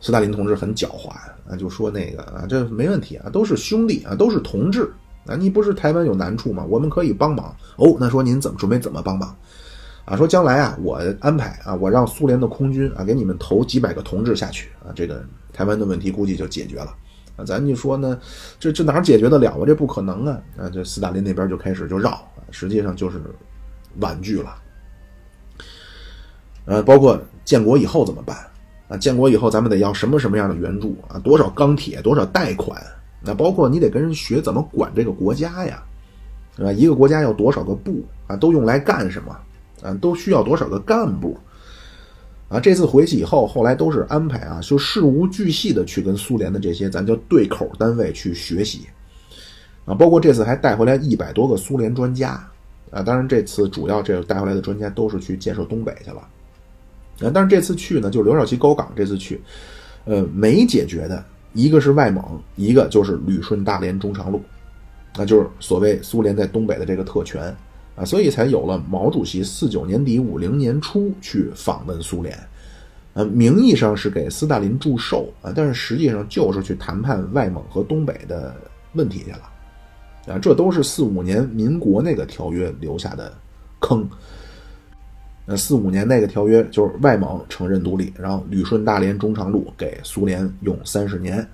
[0.00, 1.10] 斯大林同志很狡猾
[1.48, 4.92] 啊，就说那个啊，这没问题啊，都是兄弟啊，都是同志
[5.24, 6.64] 啊，你不是台湾有难处吗？
[6.68, 7.96] 我们可以帮忙哦。
[8.00, 9.36] 那说您怎么准备怎么帮忙
[10.08, 10.16] 啊？
[10.16, 16.94] 说将来啊，我安排啊，我让苏联的空军啊，给你们投几百个同志下去啊，这个台湾的问题估计就解决了。
[17.36, 18.18] 啊，咱就说呢，
[18.58, 19.58] 这这哪解决得了啊？
[19.66, 20.40] 这不可能啊！
[20.56, 23.20] 啊，这斯大林那边就开始就绕，实际上就是
[24.00, 24.54] 婉拒了。
[26.64, 28.36] 呃，包括建国以后怎么办？
[28.88, 31.18] 啊，建国以后咱们得要什么什么样的援助啊？
[31.20, 32.82] 多少钢铁，多少贷款？
[33.22, 35.82] 那包括你得跟人学怎么管这个国家呀，
[36.56, 36.72] 对吧？
[36.72, 38.34] 一个国家要多少个部啊？
[38.36, 39.36] 都用来干什么？
[39.82, 41.36] 啊，都需要多少个干部？
[42.48, 48.86] 啊，这次回去以后，后来都是安排啊，就事无巨细的去跟苏联的这些咱叫对口单位去学习，
[49.84, 52.42] 啊，包括这次还带回来一百多个苏联专家，
[52.90, 56.26] 啊，当然这次主要这带回来的专家都是去建设东北去了，
[57.20, 59.38] 啊，但是这次去呢，就是刘少奇高岗这次去，
[60.06, 61.22] 呃，没解决的
[61.52, 62.24] 一个是外蒙，
[62.56, 64.42] 一个就是旅顺大连中长路，
[65.18, 67.54] 那就是所谓苏联在东北的这个特权。
[67.98, 72.38] 啊，所以才有了毛主席四九年底五零年初去访问苏联，
[73.14, 78.54] 呃，名义上是给斯大林祝寿啊，但是实际上就是去谈判外蒙和东北的
[78.92, 83.32] 问题去了，啊，这都是四五年民国那个条约留下的
[83.80, 84.08] 坑。
[85.46, 91.44] 呃，四五年那个条约就是外蒙承认独立，然后旅顺大连中长路给苏联用三十年。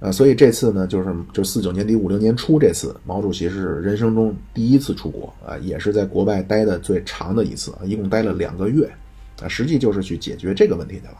[0.00, 8.90] 啊，所以这次呢，就是就四九年底五零年初这次，毛主席是人生中第一次出国啊，也是在国外待的最长的一次，一共待了两个月，
[9.42, 11.14] 啊，实际就是去解决这个问题去了。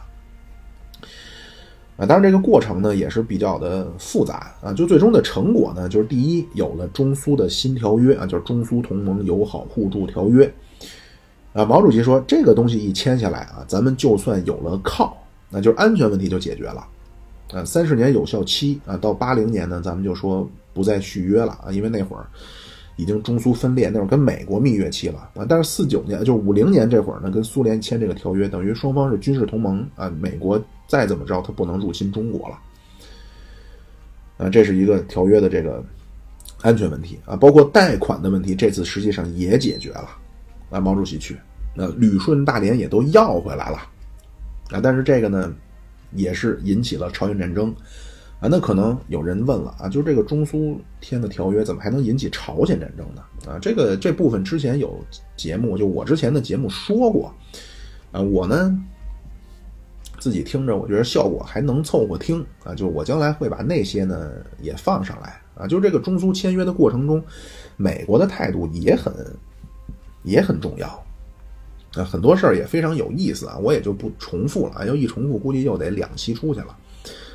[1.97, 10.51] 啊，当然这个过程呢也是比较的复杂啊，就最终的成果呢，就是第一有了中苏的新条约啊，就是中苏同盟友好互助条约。
[11.53, 15.15] 啊，毛主席说这个东西一签下来啊，咱们就算有了靠，
[15.51, 16.83] 那就是安全问题就解决了。
[17.53, 22.25] 啊，三十年有效期啊，到八零年呢，咱们就说不再续约了啊，因为那会儿
[22.95, 25.45] 已经中苏分裂，那会儿跟美国蜜月期了啊。
[25.49, 30.09] 但是四九年，就五零年这会儿呢，跟苏联签这个条约，等于双方是军事同盟啊。
[30.21, 32.59] 美国再怎么着，他不能入侵中国了
[34.37, 34.49] 啊。
[34.49, 35.83] 这是一个条约的这个
[36.61, 40.09] 安全问题啊，包括贷款的问题，这次实际上也解决了
[40.69, 40.79] 啊。
[40.79, 41.35] 毛主席去，
[41.75, 43.77] 那旅顺大连也都要回来了
[44.69, 44.79] 啊。
[44.81, 45.53] 但是这个呢？
[46.13, 47.73] 也是引起了朝鲜战争，
[48.39, 53.21] 啊，那可能有人问了啊，就这个中苏签的条约怎么还能引起朝鲜战争呢？
[53.47, 54.99] 啊，这个这部分之前有
[55.35, 57.33] 节目，就我之前的节目说过，
[58.11, 58.77] 啊，我呢
[60.19, 64.31] 自己听着，我觉得效果还能凑合听啊，就我将来会把那些呢
[64.61, 67.23] 也放上来啊，就这个中苏签约的过程中，
[67.77, 69.13] 美国的态度也很
[70.23, 71.03] 也很重要。
[71.95, 76.75] 啊，很多事儿也非常有意思啊，我也就不重复了啊，要一重复估计又得两期出去了，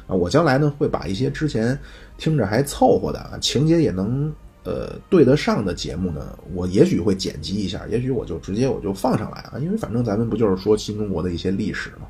[0.07, 1.79] 啊，我将来呢会把一些之前
[2.17, 4.33] 听着还凑合的啊，情节也能
[4.65, 12.07] 呃对得上的节目呢，我也许会剪辑一下，也许我就直接我就放上来啊，因为反正咱们不就是说新中国的一些历史嘛，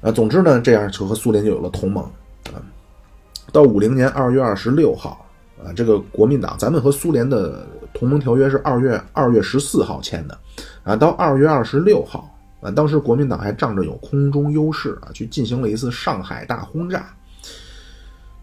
[0.00, 2.02] 啊，总之呢，这样就和苏联就有了同盟
[2.54, 2.56] 啊，
[3.52, 5.26] 到五零年二月二十六号
[5.62, 10.38] 啊，这个国民党咱们和苏联的同盟条约是二月二月十四号签的。
[10.86, 17.12] 啊，到二月二十六号，啊，当时国民党还仗着有空中优势啊，去进行了一次上海大轰炸。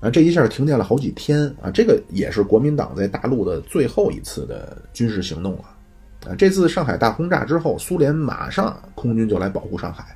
[0.01, 5.63] 啊，这一下停电了好几天啊，这个也是国民党在大陆的最后一次的军事行动了。
[6.27, 10.13] 啊，这次上海大轰炸之后，苏联马上空军就来保护上海，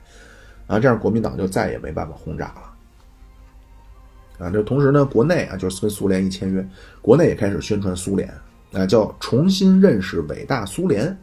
[0.67, 4.45] 啊，这样国民党就再也没办法轰炸了。
[4.45, 6.67] 啊，这同时呢，国内啊，就是跟苏联一签约，
[7.01, 8.29] 国内也开始宣传苏联，
[8.73, 11.17] 啊，叫重新认识伟大苏联。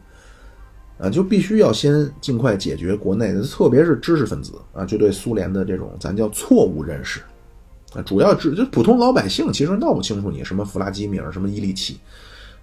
[0.99, 7.21] 啊，就必须要先尽快解决国内的，特别是知识分子啊，就对苏联的这种咱叫错误认识，
[7.95, 11.99] 啊，主要指就普通老百姓其实闹不清楚你什么弗拉基米尔、什么伊利奇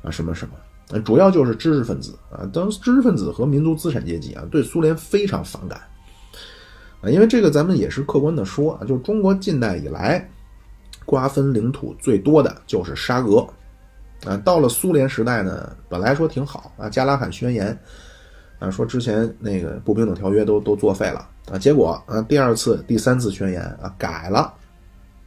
[0.02, 5.82] 啊，什么什么，主要就是知识分子啊，当知识分子和民族资产阶级啊，对苏联非常反感
[7.02, 10.30] 啊，因为这个咱们也是客观的说啊，就中国近代以来
[11.06, 13.46] 瓜分领土最多的就是沙俄
[14.26, 17.78] 啊，到了苏联时代呢，本来说挺好啊，加拉罕宣言
[18.62, 24.54] 啊，说之前那个不平等条约都都作废了啊，结果啊，第二次、第三次宣言啊改了。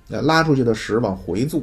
[0.06, 1.60] 那拉出去的屎往回坐，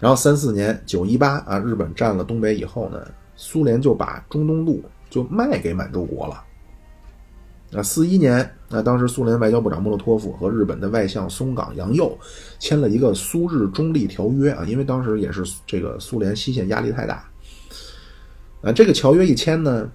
[0.00, 3.06] 然后三四年九一八啊，日本占了东北以后呢，
[3.36, 6.42] 苏联就把中东路就卖给满洲国了。
[7.76, 8.38] 啊，四一年
[8.70, 12.18] 啊，当时苏联外交部长莫洛托夫和日本的外相松冈洋右
[12.58, 17.28] 签了一个苏日中立条约啊，因为当时也是这个苏联西线压力太大。
[18.62, 19.90] 啊，这个条约一签呢，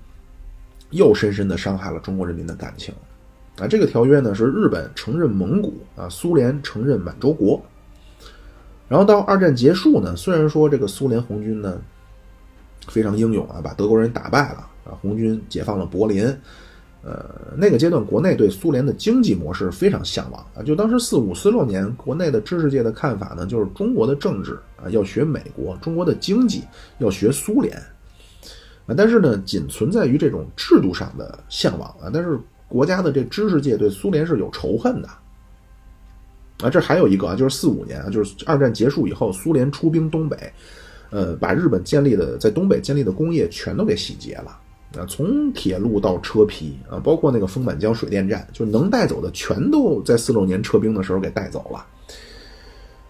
[0.92, 2.94] 又深深的伤害了中国人民的感情。
[3.58, 7.62] 啊，这个条约呢是日本承认蒙古啊，苏联承认满洲国。
[8.88, 11.82] 然后到二战结束呢，虽然说这个苏联红军呢
[12.88, 16.26] 非常英勇啊，把德国人打败了啊，红军解放了柏林。
[17.04, 17.26] 呃，
[17.56, 26.64] 那个阶段国内对苏联的经济模式非常向往啊，就当时四五四六年，国内的知识界的看法呢，就是中国的政治啊要学美国，中国的经济
[26.98, 27.82] 要学苏联
[28.88, 28.96] 啊。
[28.98, 35.08] 但是呢，仅存在于这种制度上的向往啊，但是国家的这知识界对苏联是有仇恨的。
[36.64, 40.52] 啊，这还有一个啊，就是四五年啊，就是二战结束以后，苏联出兵东北，
[41.12, 44.60] 呃，把日本建立的在东北建立的工业全都给洗劫了
[45.00, 51.86] 啊，从铁路到车皮啊，包括那个丰满江水电站，就能带走的全都在四六年撤兵的时候给带走了。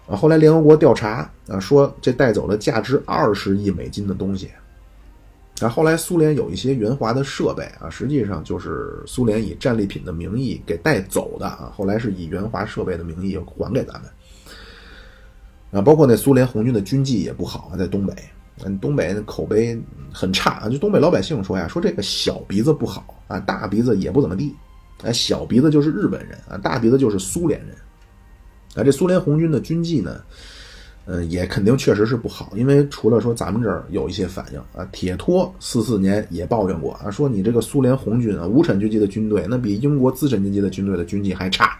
[0.06, 4.50] 啊，后来联合国调查啊，说这带走了价值二十亿美金的东西。
[5.60, 11.72] 那后来苏联有一些援华的设备啊，实际上就是苏联以战利品的名义给带走的啊。
[11.74, 14.10] 后来是以援华设备的名义还给咱们。
[15.70, 18.14] 啊，包括那苏联红军的军纪也不好啊，在东北，
[18.64, 19.78] 嗯，东北口碑
[20.12, 20.68] 很差啊。
[20.68, 24.54] 就东北老百姓说呀，说这个小鼻子不好啊，大鼻子也不怎么地。
[25.02, 27.76] 哎，小鼻子就是日本人啊，大鼻子就是苏联人。
[28.74, 30.20] 啊，这苏联红军的军纪呢？
[31.10, 41.78] 嗯，也肯定确实是不好，因为除了说咱们这儿有一些反应啊，铁托四四年也抱怨过啊，说你这个苏联红军啊，无产阶级的军队，那比英国资产阶级的军队的军纪还差。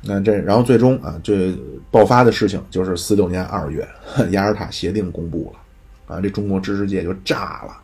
[0.00, 1.52] 那这然后最终啊，这
[1.90, 3.84] 爆发的事情就是四六年二月，
[4.30, 7.76] 雅尔塔协定公布了，啊，这中国知识界就炸了。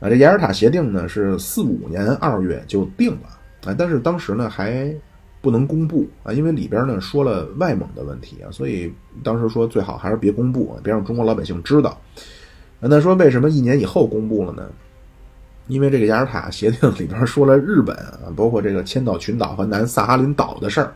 [0.00, 3.28] 啊，这雅尔塔协定呢是四五年二月就定了
[3.64, 4.94] 啊，但是当时呢还。
[5.48, 8.92] 不能公布啊，因为里边呢说了外蒙的问题啊，所以
[9.24, 11.98] 当时说最好还是别公布，别让中国老百姓知道。
[12.78, 14.68] 那说为什么一年以后公布了呢？
[15.68, 20.92] 因为这个雅尔塔协定里边说了日本啊，包括这个千岛群岛和南萨哈林岛的事儿。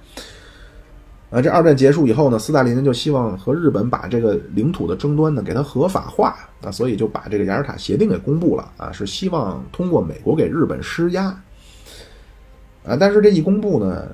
[1.31, 11.25] 啊，这二战结束以后呢，斯大林就希望和日本把这个领土的争端呢给它合法化啊，所以就把这个雅尔塔协定给公布了啊，是希望通过美国给日本施压。
[12.85, 14.07] 啊，但是这一公布呢。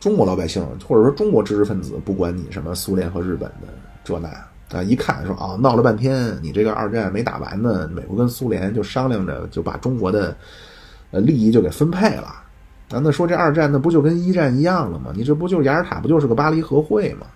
[0.00, 3.66] 中国老百姓或者说中国知识分子，不管你什么苏联和日本的
[4.04, 4.28] 这那
[4.70, 10.36] 啊，一看说啊，闹了半天，你这个二战没打完呢，美国跟苏联就商量着就把中国的
[11.10, 12.44] 呃利益就给分配了啊。
[12.90, 15.10] 那说这二战那不就跟一战一样了吗？
[15.16, 17.26] 你这不就是雅尔塔不就是个巴黎和会吗？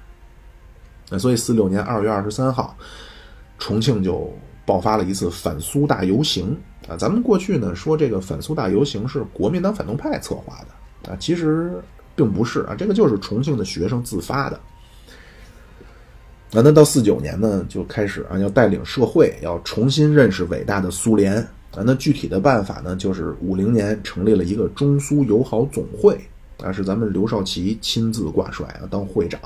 [1.10, 2.76] 那所以四六年二月二十三号，
[3.58, 4.32] 重庆就
[4.64, 6.56] 爆发了一次反苏大游行
[6.86, 6.96] 啊。
[6.96, 11.82] 咱们过去呢说这个反苏大游行是国民党反动派策划的啊，其实。
[12.14, 14.60] 并不是啊，这个就是重庆的学生自发的。
[16.54, 21.36] 啊，那到四九年呢，就开始啊，要带领社会要重新认识伟大的苏联
[21.74, 21.82] 啊。
[21.84, 26.20] 那具体的办法呢，就是五零年成立了一个中苏友好总会
[26.62, 29.40] 啊，是咱们刘少奇亲自挂帅啊，当会长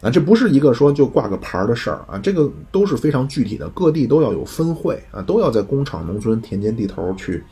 [0.00, 0.08] 啊。
[0.10, 7.44] 这不是一个说就挂个牌的事儿啊，这个都是非常具体的，各地都要有分会啊，都要在工厂、农村、田间地头去，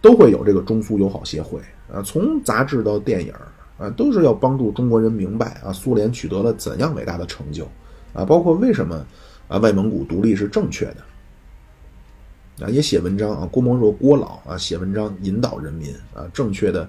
[0.00, 1.60] 都会有这个中苏友好协会。
[1.92, 3.32] 啊，从杂志到电影
[3.78, 7.68] 啊，都是要帮助中国人明白啊，苏联取得了怎样伟大的成就
[8.12, 9.06] 啊，包括为什么
[9.48, 16.88] 啊，外蒙古独立是正确的啊，也写文章啊，郭沫若郭老啊，写文章引导人民啊，正确的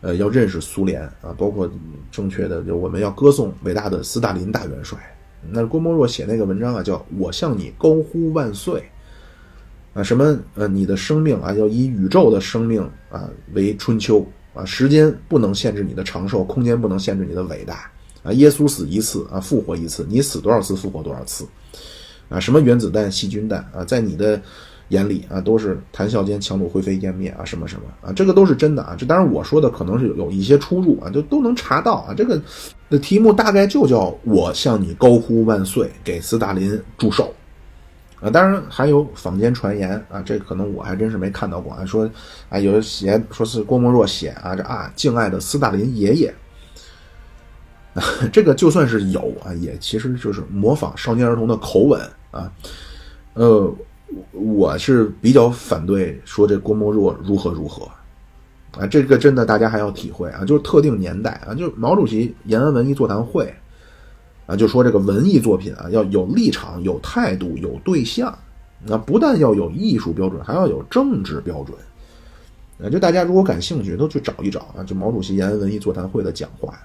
[0.00, 1.70] 呃要认识苏联啊，包括
[2.10, 4.98] 正确的就我们要歌颂伟大的斯大林大元帅。
[5.50, 8.82] 那郭沫若写那个文章啊，叫我向你高呼万岁。
[9.94, 17.90] 啊，什么呃，你的生命啊，要以宇宙的生命啊为春秋啊，时间不能限制你的长寿，空间不能限制你的伟大
[18.24, 18.32] 啊。
[18.32, 21.46] 耶稣死一次啊，复活一次，你死多少次，复活多少次
[22.28, 22.40] 啊？
[22.40, 24.40] 什么原子弹、细菌弹啊，在你的
[24.88, 28.96] 眼里啊，都是谈笑间强弩灰飞烟灭啊，什么什么啊，这个都是真的啊。
[28.98, 32.12] 这当然我说的可能是有一些出入啊，就都能查到啊。
[32.12, 32.40] 这个
[32.90, 37.32] 的题目大概就叫我向你高呼万岁，给斯大林祝寿
[38.24, 38.30] 啊。
[38.30, 42.10] 当然还有坊间传言啊，这可能我还真是没看到过啊，说
[42.48, 46.34] 啊有人写说是郭沫若写啊，这啊敬爱的斯大林爷爷。
[48.32, 52.50] 这个就算是有啊，也其实就是模仿少年儿童的口吻啊，
[53.34, 53.72] 呃。
[54.30, 57.90] 我是比较反对说这郭沫若如何如何，
[58.78, 63.52] 啊，这个真的大家还要体会啊，就是特定年代啊，就是毛主席延安文艺座谈会
[64.46, 68.36] 啊，就说这个文艺作品啊要有立场、有态度、有对象，
[68.84, 71.76] 那不但要有艺术标准，还要有政治标准。
[72.82, 76.78] 啊，就大家如果感兴趣，都去找一找啊，就毛主席延安文艺座谈会的讲话，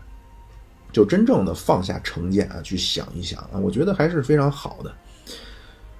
[0.92, 4.94] 就真正的放下成见啊，去想一想啊，我觉得还是非常好的。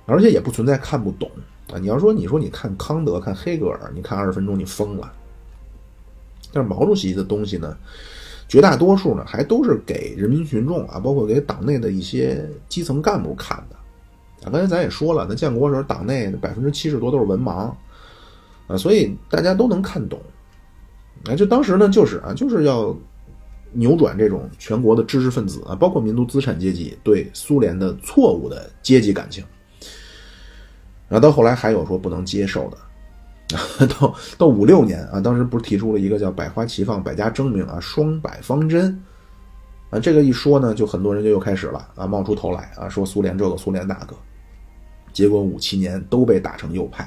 [0.06, 1.30] 而且也不存在看不懂
[1.72, 1.78] 啊！
[1.78, 5.14] 你要说你说你看康德、看黑格尔，你看二十分钟你疯了。
[6.52, 7.78] 但是毛主席的东西呢，
[8.50, 13.76] 绝大多数呢还都是给人民群众啊，包括给党内的一些基层干部看的
[14.46, 14.52] 啊。
[14.52, 17.72] 刚才咱也说了，那建国时候党内百分之七十多都是文盲
[18.68, 20.20] 啊，所以大家都能看懂。
[21.26, 22.96] 啊，就当时呢就是啊，就是要
[23.72, 29.44] 扭转这种全国的知识分子啊，包括民族资产阶级对苏联的错误的阶级感情。
[31.08, 32.78] 然后到后来还有说不能接受的，
[34.00, 39.02] 到到五六年啊，当时不是提出了一个叫“百花齐放，百家争鸣”啊，“双百方针”
[39.90, 44.16] 啊，这个一说呢，就很多人就又开始了啊，冒出头来啊，说苏联这个苏联那个，
[45.12, 47.04] 结果五七年都被打成右派。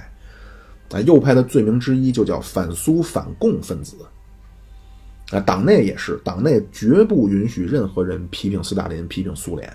[0.91, 3.97] 啊，右派的罪名之一就叫反苏反共分子。
[5.31, 9.69] 啊，党内也是，党内绝不允许任何人批评斯大林、批评苏联。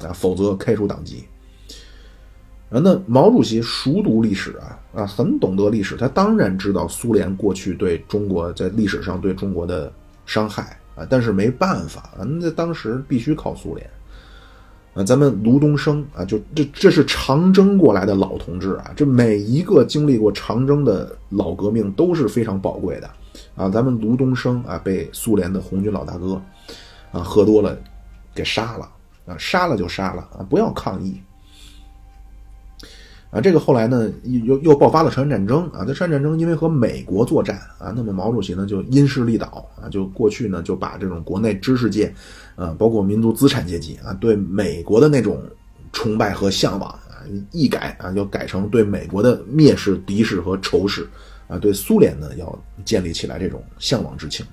[0.00, 1.24] 啊，否则开除党籍。
[2.70, 9.92] 啊，那毛主席熟读历史啊，啊，很懂得历史，他当然知道苏联过去对中国在历史上对中国的
[10.24, 13.90] 伤害啊，但是没办法啊，那当时必须靠苏联
[14.94, 15.02] 啊。
[15.02, 23.10] 咱们卢东升啊，就这这是长征过来的老同志啊，这每一个经历过长征的老革命都是非常宝贵的
[23.56, 23.68] 啊。
[23.68, 26.40] 咱们卢东升啊，被苏联的红军老大哥
[27.10, 27.76] 啊喝多了
[28.32, 28.88] 给杀了
[29.26, 31.20] 啊，杀了就杀了啊，不要抗议。
[33.30, 34.10] 啊，这个后来呢，
[34.44, 35.84] 又又爆发了朝鲜战争啊。
[35.84, 42.12] 在朝鲜战争，因为和美国作战啊，那么毛主席呢就因势利导啊，就过去呢就把这种国内知识界，
[42.56, 45.40] 啊，包括民族资产阶级啊，对美国的那种
[45.92, 51.08] 崇拜和向往啊，一改啊，要改成对美国的蔑视、敌视和仇视
[51.46, 54.44] 啊，对苏联呢要建立起来这种向往之情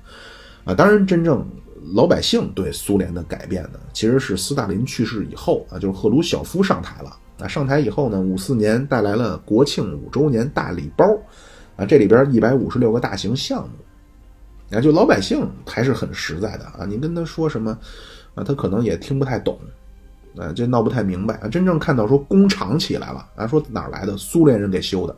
[0.66, 0.76] 啊。
[0.76, 1.44] 当然，真正
[1.96, 7.18] 老百姓对苏联的改变呢，其实是斯大林去世以后啊，就是赫鲁晓夫上台了。
[7.40, 11.06] 啊，上台以后呢，五四年带来了国庆五周年大礼包，
[11.76, 17.78] 啊，这里边一百五十六个大型项目，啊，就老百姓还是很实在的啊，你跟他说什么，
[18.34, 19.60] 啊，他可能也听不太懂，
[20.36, 25.16] 啊，这闹不太明白啊，真正看到说工厂起来了，啊，说哪来的苏联人给修的，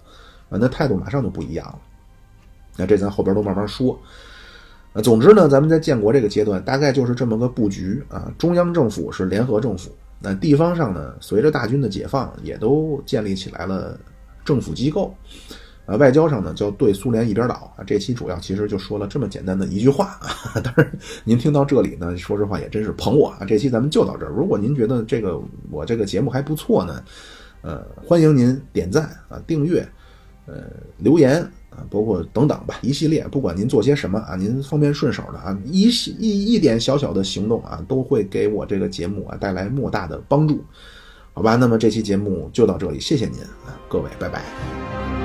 [0.49, 1.79] 啊，那态度马上就不一样了，
[2.75, 3.97] 那这咱后边都慢慢说，
[4.91, 9.89] 啊，总之呢，咱们在建国这个阶段，大概就是这么个布局啊，中央政府是联合政府。
[10.21, 13.97] 那地方上呢，随着大军的解放，也都建立起来了
[14.43, 15.15] 政府机构，
[15.85, 17.83] 啊，外交上呢叫对苏联一边倒啊。
[17.85, 20.59] 这期主要其实就说了这么简单的一句话啊。
[20.61, 20.91] 当然，
[21.23, 23.45] 您听到这里呢，说实话也真是捧我啊。
[23.47, 24.29] 这期咱们就到这儿。
[24.29, 25.41] 如果您觉得这个
[25.71, 27.03] 我这个节目还不错呢，
[27.61, 29.87] 呃，欢迎您点赞啊、订阅、
[30.47, 30.55] 呃、
[30.97, 31.49] 留言。
[31.69, 40.63] 啊包括等等吧，一系列，不管您做些什么啊，您方便顺手的啊，一系一一点小小的行动啊，都会给我这个节目啊带来莫大的帮助，
[41.33, 41.55] 好吧？
[41.55, 45.18] 那么这期节目就到这里，谢谢您啊，各位，拜拜。